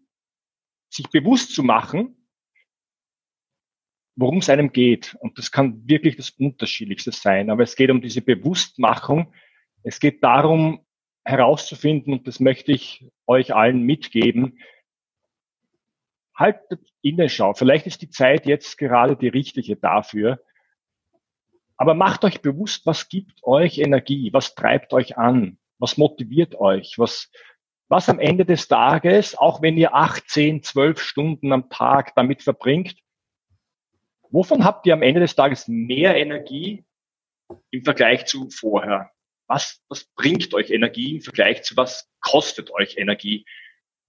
sich 0.90 1.10
bewusst 1.10 1.54
zu 1.54 1.64
machen, 1.64 2.30
worum 4.16 4.40
es 4.40 4.50
einem 4.50 4.72
geht. 4.72 5.16
Und 5.20 5.38
das 5.38 5.52
kann 5.52 5.88
wirklich 5.88 6.16
das 6.16 6.32
Unterschiedlichste 6.32 7.12
sein. 7.12 7.50
Aber 7.50 7.64
es 7.64 7.76
geht 7.76 7.90
um 7.90 8.02
diese 8.02 8.22
Bewusstmachung. 8.22 9.34
Es 9.84 10.00
geht 10.00 10.24
darum, 10.24 10.86
herauszufinden, 11.24 12.14
und 12.14 12.26
das 12.26 12.40
möchte 12.40 12.72
ich 12.72 13.12
euch 13.26 13.54
allen 13.54 13.82
mitgeben, 13.82 14.60
haltet 16.34 16.80
Innenschau. 17.02 17.54
Vielleicht 17.54 17.86
ist 17.86 18.02
die 18.02 18.10
Zeit 18.10 18.46
jetzt 18.46 18.78
gerade 18.78 19.18
die 19.18 19.28
richtige 19.28 19.76
dafür. 19.76 20.42
Aber 21.76 21.96
macht 21.96 22.24
euch 22.24 22.42
bewusst, 22.42 22.86
was 22.86 23.10
gibt 23.10 23.44
euch 23.44 23.78
Energie? 23.80 24.32
Was 24.32 24.56
treibt 24.56 24.94
euch 24.94 25.18
an? 25.18 25.58
Was 25.80 25.98
motiviert 25.98 26.56
euch? 26.56 26.96
Was, 26.98 27.32
was 27.88 28.10
am 28.10 28.20
Ende 28.20 28.46
des 28.46 28.68
Tages, 28.68 29.38
auch 29.38 29.62
wenn 29.62 29.78
ihr 29.78 29.94
acht, 29.94 30.30
zehn, 30.30 30.64
zwölf 30.64 31.02
Stunden 31.02 31.52
am 31.54 31.70
Tag 31.70 32.16
damit 32.16 32.44
verbringt, 32.44 32.98
wovon 34.30 34.66
habt 34.66 34.86
ihr 34.86 34.94
am 34.94 35.04
Ende 35.04 35.22
des 35.22 35.36
Tages 35.36 35.68
mehr 35.68 36.16
Energie 36.16 36.86
im 37.72 37.84
Vergleich 37.84 38.26
zu 38.26 38.50
vorher? 38.50 39.12
Was, 39.48 39.82
was 39.88 40.06
bringt 40.16 40.54
euch 40.54 40.72
Energie 40.72 41.16
im 41.16 41.22
Vergleich 41.22 41.64
zu 41.64 41.78
was 41.78 42.10
kostet 42.20 42.72
euch 42.72 42.98
Energie? 42.98 43.46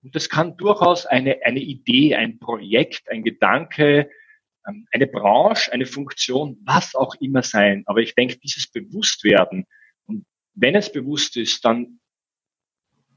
Und 0.02 0.14
das 0.14 0.28
kann 0.28 0.56
durchaus 0.56 1.06
eine, 1.06 1.40
eine 1.44 1.60
Idee, 1.60 2.16
ein 2.16 2.38
Projekt, 2.38 3.08
ein 3.10 3.22
Gedanke, 3.22 4.10
ähm, 4.66 4.86
eine 4.92 5.06
Branche, 5.06 5.72
eine 5.72 5.86
Funktion, 5.86 6.58
was 6.64 6.94
auch 6.94 7.14
immer 7.16 7.42
sein. 7.42 7.82
Aber 7.86 8.00
ich 8.00 8.14
denke, 8.14 8.38
dieses 8.38 8.70
Bewusstwerden, 8.70 9.66
wenn 10.60 10.74
es 10.74 10.92
bewusst 10.92 11.36
ist, 11.36 11.64
dann 11.64 12.00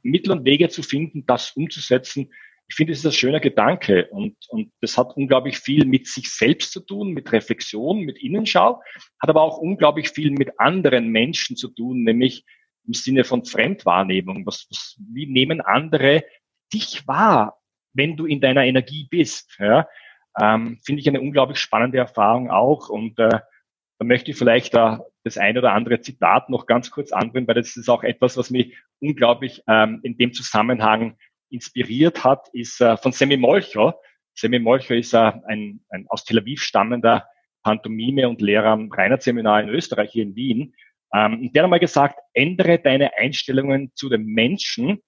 Mittel 0.03 0.31
und 0.31 0.45
Wege 0.45 0.69
zu 0.69 0.83
finden, 0.83 1.25
das 1.25 1.51
umzusetzen. 1.51 2.31
Ich 2.67 2.75
finde, 2.75 2.93
es 2.93 2.99
ist 2.99 3.05
ein 3.05 3.11
schöner 3.11 3.39
Gedanke 3.39 4.07
und, 4.07 4.37
und 4.49 4.71
das 4.79 4.97
hat 4.97 5.15
unglaublich 5.17 5.59
viel 5.59 5.85
mit 5.85 6.07
sich 6.07 6.31
selbst 6.31 6.71
zu 6.71 6.79
tun, 6.79 7.11
mit 7.11 7.31
Reflexion, 7.31 7.99
mit 8.01 8.17
Innenschau, 8.17 8.81
hat 9.19 9.29
aber 9.29 9.41
auch 9.41 9.57
unglaublich 9.57 10.09
viel 10.09 10.31
mit 10.31 10.59
anderen 10.59 11.09
Menschen 11.09 11.57
zu 11.57 11.67
tun, 11.67 12.03
nämlich 12.03 12.45
im 12.87 12.93
Sinne 12.93 13.23
von 13.23 13.43
Fremdwahrnehmung. 13.43 14.45
Was, 14.45 14.67
was, 14.69 14.97
wie 15.11 15.25
nehmen 15.25 15.61
andere 15.61 16.23
dich 16.73 17.05
wahr, 17.07 17.59
wenn 17.93 18.15
du 18.15 18.25
in 18.25 18.39
deiner 18.39 18.63
Energie 18.63 19.07
bist? 19.09 19.57
Ja? 19.59 19.87
Ähm, 20.39 20.79
finde 20.85 21.01
ich 21.01 21.09
eine 21.09 21.21
unglaublich 21.21 21.59
spannende 21.59 21.97
Erfahrung 21.97 22.49
auch 22.49 22.89
und 22.89 23.19
äh, 23.19 23.29
da 23.99 24.05
möchte 24.05 24.31
ich 24.31 24.37
vielleicht 24.37 24.73
da 24.73 25.03
das 25.23 25.37
eine 25.37 25.59
oder 25.59 25.73
andere 25.73 26.01
Zitat 26.01 26.49
noch 26.49 26.65
ganz 26.65 26.91
kurz 26.91 27.11
anbringen, 27.11 27.47
weil 27.47 27.55
das 27.55 27.75
ist 27.77 27.89
auch 27.89 28.03
etwas, 28.03 28.37
was 28.37 28.49
mich 28.49 28.75
unglaublich 28.99 29.63
ähm, 29.67 29.99
in 30.03 30.17
dem 30.17 30.33
Zusammenhang 30.33 31.17
inspiriert 31.49 32.23
hat, 32.23 32.47
ist 32.53 32.81
äh, 32.81 32.97
von 32.97 33.11
Semi 33.11 33.37
Molcho. 33.37 33.93
Semi 34.33 34.59
Molcho 34.59 34.93
ist 34.93 35.13
äh, 35.13 35.31
ein, 35.47 35.81
ein 35.89 36.05
aus 36.09 36.23
Tel 36.23 36.39
Aviv 36.39 36.61
stammender 36.61 37.27
Pantomime 37.63 38.27
und 38.27 38.41
Lehrer 38.41 38.69
am 38.69 38.91
Reinhardt-Seminar 38.91 39.61
in 39.61 39.69
Österreich 39.69 40.11
hier 40.11 40.23
in 40.23 40.35
Wien. 40.35 40.73
Ähm, 41.13 41.51
der 41.53 41.63
hat 41.63 41.69
mal 41.69 41.79
gesagt, 41.79 42.19
ändere 42.33 42.79
deine 42.79 43.17
Einstellungen 43.17 43.91
zu 43.95 44.09
den 44.09 44.25
Menschen 44.25 45.01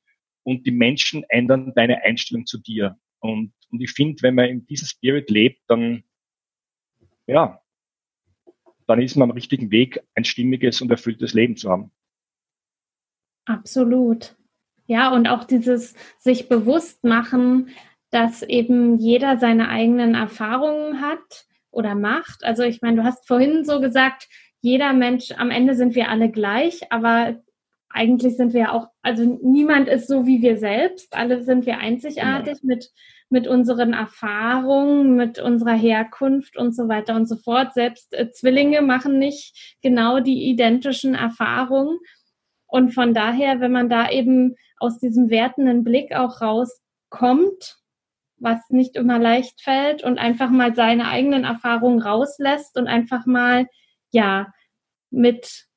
und 0.43 0.67
die 0.67 0.71
Menschen 0.71 1.23
ändern 1.29 1.73
deine 1.75 2.03
Einstellung 2.03 2.45
zu 2.45 2.59
dir. 2.59 2.97
Und, 3.19 3.53
und 3.69 3.81
ich 3.81 3.91
finde, 3.91 4.21
wenn 4.21 4.35
man 4.35 4.49
in 4.49 4.67
diesem 4.67 4.87
Spirit 4.87 5.29
lebt, 5.29 5.61
dann, 5.67 6.03
ja, 7.25 7.62
dann 8.87 9.01
ist 9.01 9.15
man 9.15 9.29
am 9.29 9.35
richtigen 9.35 9.71
Weg, 9.71 10.01
ein 10.15 10.23
stimmiges 10.23 10.81
und 10.81 10.91
erfülltes 10.91 11.33
Leben 11.33 11.55
zu 11.57 11.69
haben. 11.69 11.91
Absolut. 13.45 14.35
Ja, 14.85 15.13
und 15.13 15.27
auch 15.27 15.43
dieses 15.43 15.95
sich 16.19 16.49
bewusst 16.49 17.03
machen, 17.03 17.69
dass 18.11 18.43
eben 18.43 18.97
jeder 18.99 19.37
seine 19.37 19.69
eigenen 19.69 20.13
Erfahrungen 20.13 21.01
hat 21.01 21.47
oder 21.71 21.95
macht. 21.95 22.43
Also 22.43 22.63
ich 22.63 22.81
meine, 22.81 22.97
du 22.97 23.03
hast 23.03 23.27
vorhin 23.27 23.65
so 23.65 23.79
gesagt, 23.81 24.29
jeder 24.61 24.93
Mensch, 24.93 25.31
am 25.31 25.49
Ende 25.49 25.75
sind 25.75 25.95
wir 25.95 26.09
alle 26.09 26.29
gleich, 26.29 26.91
aber 26.91 27.41
eigentlich 27.93 28.35
sind 28.35 28.53
wir 28.53 28.73
auch, 28.73 28.87
also 29.01 29.23
niemand 29.43 29.87
ist 29.87 30.07
so 30.07 30.25
wie 30.25 30.41
wir 30.41 30.57
selbst, 30.57 31.15
alle 31.15 31.43
sind 31.43 31.65
wir 31.65 31.77
einzigartig 31.77 32.55
ja. 32.55 32.59
mit, 32.63 32.91
mit 33.29 33.47
unseren 33.47 33.93
Erfahrungen, 33.93 35.15
mit 35.15 35.39
unserer 35.39 35.75
Herkunft 35.75 36.57
und 36.57 36.75
so 36.75 36.87
weiter 36.87 37.15
und 37.15 37.27
so 37.27 37.35
fort. 37.35 37.73
Selbst 37.73 38.13
äh, 38.13 38.31
Zwillinge 38.31 38.81
machen 38.81 39.19
nicht 39.19 39.77
genau 39.81 40.19
die 40.19 40.49
identischen 40.49 41.13
Erfahrungen. 41.13 41.99
Und 42.65 42.93
von 42.93 43.13
daher, 43.13 43.59
wenn 43.59 43.71
man 43.71 43.89
da 43.89 44.09
eben 44.09 44.55
aus 44.79 44.99
diesem 44.99 45.29
wertenden 45.29 45.83
Blick 45.83 46.15
auch 46.15 46.41
rauskommt, 46.41 47.77
was 48.37 48.59
nicht 48.69 48.95
immer 48.95 49.19
leicht 49.19 49.61
fällt 49.61 50.03
und 50.03 50.17
einfach 50.17 50.49
mal 50.49 50.75
seine 50.75 51.07
eigenen 51.07 51.43
Erfahrungen 51.43 52.01
rauslässt 52.01 52.75
und 52.77 52.87
einfach 52.87 53.27
mal, 53.27 53.67
ja, 54.11 54.51
mit, 55.11 55.67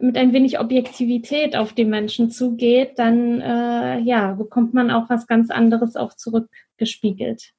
mit 0.00 0.16
ein 0.16 0.32
wenig 0.32 0.58
Objektivität 0.58 1.56
auf 1.56 1.72
die 1.72 1.84
Menschen 1.84 2.30
zugeht, 2.30 2.98
dann, 2.98 3.40
äh, 3.40 3.98
ja, 4.00 4.32
bekommt 4.34 4.74
man 4.74 4.90
auch 4.90 5.08
was 5.08 5.26
ganz 5.26 5.50
anderes 5.50 5.96
auch 5.96 6.14
zurückgespiegelt. 6.14 7.52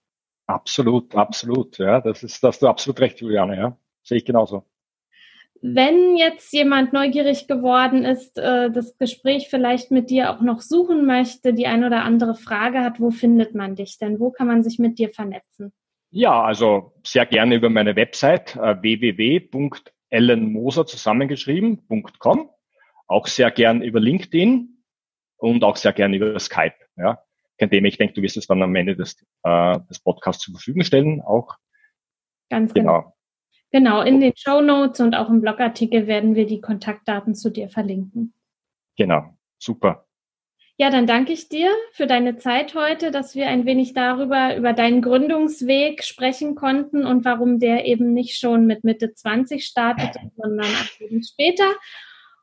Absolut, 0.46 1.16
absolut, 1.16 1.78
ja, 1.78 2.02
das 2.02 2.24
ist, 2.24 2.44
das 2.44 2.56
hast 2.56 2.62
du 2.62 2.68
absolut 2.68 3.00
recht, 3.00 3.22
Juliane, 3.22 3.58
ja, 3.58 3.78
sehe 4.04 4.18
ich 4.18 4.26
genauso. 4.26 4.66
Wenn 5.62 6.18
jetzt 6.18 6.52
jemand 6.52 6.92
neugierig 6.92 7.48
geworden 7.48 8.04
ist, 8.04 8.38
äh, 8.38 8.70
das 8.70 8.98
Gespräch 8.98 9.48
vielleicht 9.50 9.92
mit 9.92 10.10
dir 10.10 10.32
auch 10.32 10.42
noch 10.42 10.60
suchen 10.60 11.06
möchte, 11.06 11.54
die 11.54 11.68
ein 11.68 11.86
oder 11.86 12.04
andere 12.04 12.36
Frage 12.36 12.82
hat, 12.82 13.00
wo 13.00 13.12
findet 13.12 13.56
man 13.56 13.76
dich 13.76 13.98
denn? 13.98 14.20
Wo 14.20 14.30
kann 14.30 14.48
man 14.48 14.62
sich 14.64 14.78
mit 14.78 15.00
dir 15.00 15.10
vernetzen? 15.10 15.72
Ja, 16.12 16.44
also 16.44 16.92
sehr 17.06 17.26
gerne 17.26 17.56
über 17.56 17.70
meine 17.70 17.96
Website 17.96 18.58
äh, 18.58 18.76
www.ellenmoser 20.14 20.86
zusammengeschrieben.com. 20.86 22.50
Auch 23.08 23.28
sehr 23.28 23.52
gern 23.52 23.82
über 23.82 24.00
LinkedIn 24.00 24.84
und 25.38 25.64
auch 25.64 25.76
sehr 25.76 25.94
gern 25.94 26.14
über 26.14 26.40
Skype. 26.40 26.76
Ja, 26.96 27.22
kein 27.58 27.70
Thema. 27.70 27.88
Ich 27.88 27.98
denke, 27.98 28.14
du 28.14 28.22
wirst 28.22 28.38
es 28.38 28.48
dann 28.48 28.62
am 28.62 28.76
Ende 28.76 28.96
des, 28.96 29.18
äh, 29.44 29.80
des 29.90 30.00
Podcasts 30.00 30.44
zur 30.44 30.54
Verfügung 30.54 30.84
stellen. 30.84 31.22
Auch 31.22 31.58
ganz 32.50 32.74
genau. 32.74 33.00
genau. 33.00 33.14
Genau, 33.72 34.02
in 34.02 34.20
den 34.20 34.34
Show 34.36 34.62
Notes 34.62 35.00
und 35.00 35.16
auch 35.16 35.30
im 35.30 35.42
Blogartikel 35.42 36.06
werden 36.06 36.36
wir 36.36 36.46
die 36.46 36.62
Kontaktdaten 36.62 37.34
zu 37.34 37.50
dir 37.50 37.70
verlinken. 37.70 38.36
Genau, 38.96 39.36
super. 39.58 40.06
Ja, 40.84 40.90
dann 40.90 41.08
danke 41.08 41.32
ich 41.32 41.48
dir 41.48 41.70
für 41.94 42.08
deine 42.08 42.36
Zeit 42.36 42.76
heute, 42.76 43.10
dass 43.10 43.36
wir 43.36 43.48
ein 43.48 43.66
wenig 43.66 43.94
darüber, 43.94 44.58
über 44.58 44.74
deinen 44.74 45.02
Gründungsweg 45.02 46.04
sprechen 46.04 46.56
konnten 46.56 47.06
und 47.06 47.24
warum 47.24 47.58
der 47.58 47.86
eben 47.86 48.12
nicht 48.12 48.38
schon 48.38 48.66
mit 48.66 48.84
Mitte 48.84 49.14
20 49.14 49.64
startet, 49.66 50.18
sondern 50.36 50.68
eben 51.00 51.24
später. 51.24 51.72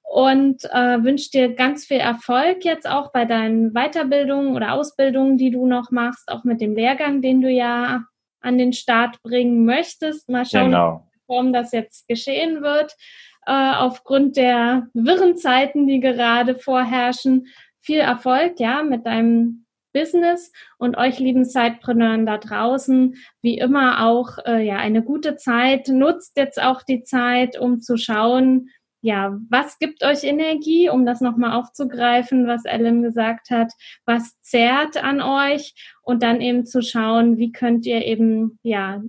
Und 0.05 0.64
äh, 0.72 1.05
wünsche 1.05 1.31
dir 1.33 1.55
ganz 1.55 1.85
viel 1.85 1.98
Erfolg 1.98 2.64
jetzt 2.64 2.88
auch 2.88 3.12
bei 3.12 3.26
deinen 3.26 3.74
Weiterbildungen 3.74 4.57
oder 4.57 4.72
Ausbildungen, 4.72 5.37
die 5.37 5.50
du 5.50 5.66
noch 5.66 5.90
machst, 5.90 6.31
auch 6.33 6.42
mit 6.42 6.62
dem 6.62 6.74
Lehrgang, 6.74 7.20
den 7.20 7.42
du 7.42 7.50
ja 7.50 8.05
an 8.40 8.57
den 8.57 8.72
Start 8.72 9.20
bringen 9.22 9.66
möchtest. 9.66 10.31
Mal 10.31 10.46
schauen, 10.46 10.70
genau. 10.70 11.07
Form 11.26 11.53
das 11.53 11.72
jetzt 11.72 12.09
geschehen 12.09 12.62
wird, 12.62 12.96
äh, 13.44 13.74
aufgrund 13.74 14.38
der 14.38 14.87
wirren 14.94 15.37
Zeiten, 15.37 15.87
die 15.87 16.00
gerade 16.00 16.55
vorherrschen. 16.55 17.46
Viel 17.81 17.99
Erfolg, 17.99 18.61
ja, 18.61 18.83
mit 18.83 19.07
deinem 19.07 19.66
Business 19.93 20.53
und 20.79 20.97
euch 20.97 21.19
lieben 21.19 21.45
Zeitpreneuren 21.45 22.27
da 22.27 22.38
draußen, 22.38 23.16
wie 23.43 23.59
immer 23.59 24.07
auch 24.07 24.38
äh, 24.47 24.64
ja 24.64 24.77
eine 24.77 25.03
gute 25.03 25.37
Zeit. 25.37 25.88
Nutzt 25.88 26.37
jetzt 26.37 26.62
auch 26.62 26.83
die 26.83 27.03
Zeit, 27.03 27.59
um 27.59 27.81
zu 27.81 27.97
schauen, 27.97 28.69
ja, 29.03 29.38
was 29.49 29.79
gibt 29.79 30.05
euch 30.05 30.25
Energie, 30.25 30.90
um 30.90 31.07
das 31.07 31.23
nochmal 31.23 31.53
aufzugreifen, 31.59 32.47
was 32.47 32.66
Ellen 32.66 33.03
gesagt 33.03 33.51
hat, 33.51 33.73
was 34.05 34.38
zehrt 34.43 35.03
an 35.03 35.23
euch 35.23 35.75
und 36.03 36.23
dann 36.23 36.40
eben 36.40 36.66
zu 36.66 36.83
schauen, 36.83 37.38
wie 37.38 37.51
könnt 37.51 37.87
ihr 37.87 38.05
eben 38.05 38.59
ja 38.62 39.03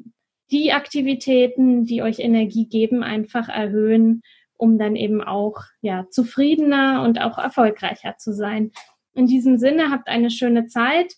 die 0.49 0.71
Aktivitäten, 0.71 1.85
die 1.85 2.01
euch 2.01 2.19
Energie 2.19 2.67
geben, 2.67 3.03
einfach 3.03 3.49
erhöhen, 3.49 4.21
um 4.61 4.77
dann 4.77 4.95
eben 4.95 5.21
auch 5.23 5.57
ja 5.81 6.05
zufriedener 6.09 7.01
und 7.03 7.19
auch 7.19 7.39
erfolgreicher 7.39 8.17
zu 8.17 8.31
sein. 8.31 8.71
In 9.13 9.25
diesem 9.25 9.57
Sinne 9.57 9.89
habt 9.89 10.07
eine 10.07 10.29
schöne 10.29 10.67
Zeit 10.67 11.15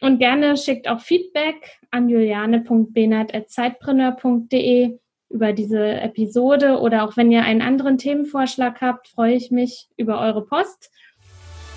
und 0.00 0.18
gerne 0.18 0.56
schickt 0.56 0.88
auch 0.88 1.00
Feedback 1.00 1.78
an 1.90 2.08
juliane.benert@zeitpreneur.de 2.08 4.98
über 5.30 5.52
diese 5.52 6.00
Episode 6.00 6.78
oder 6.78 7.04
auch 7.04 7.18
wenn 7.18 7.30
ihr 7.30 7.42
einen 7.42 7.60
anderen 7.60 7.98
Themenvorschlag 7.98 8.80
habt, 8.80 9.08
freue 9.08 9.34
ich 9.34 9.50
mich 9.50 9.90
über 9.98 10.18
eure 10.20 10.46
Post. 10.46 10.90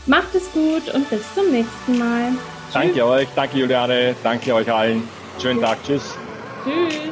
Macht 0.06 0.34
es 0.34 0.50
gut 0.54 0.94
und 0.94 1.10
bis 1.10 1.36
zum 1.36 1.52
nächsten 1.52 2.00
Mal. 2.00 2.32
Danke 2.72 2.94
Tschüss. 2.94 3.04
euch, 3.04 3.28
danke 3.36 3.58
Juliane, 3.58 4.16
danke 4.24 4.56
euch 4.56 4.72
allen. 4.72 5.04
Schönen 5.42 5.60
Tag, 5.60 5.84
tschüss. 5.84 6.18
Tschüss. 6.64 7.12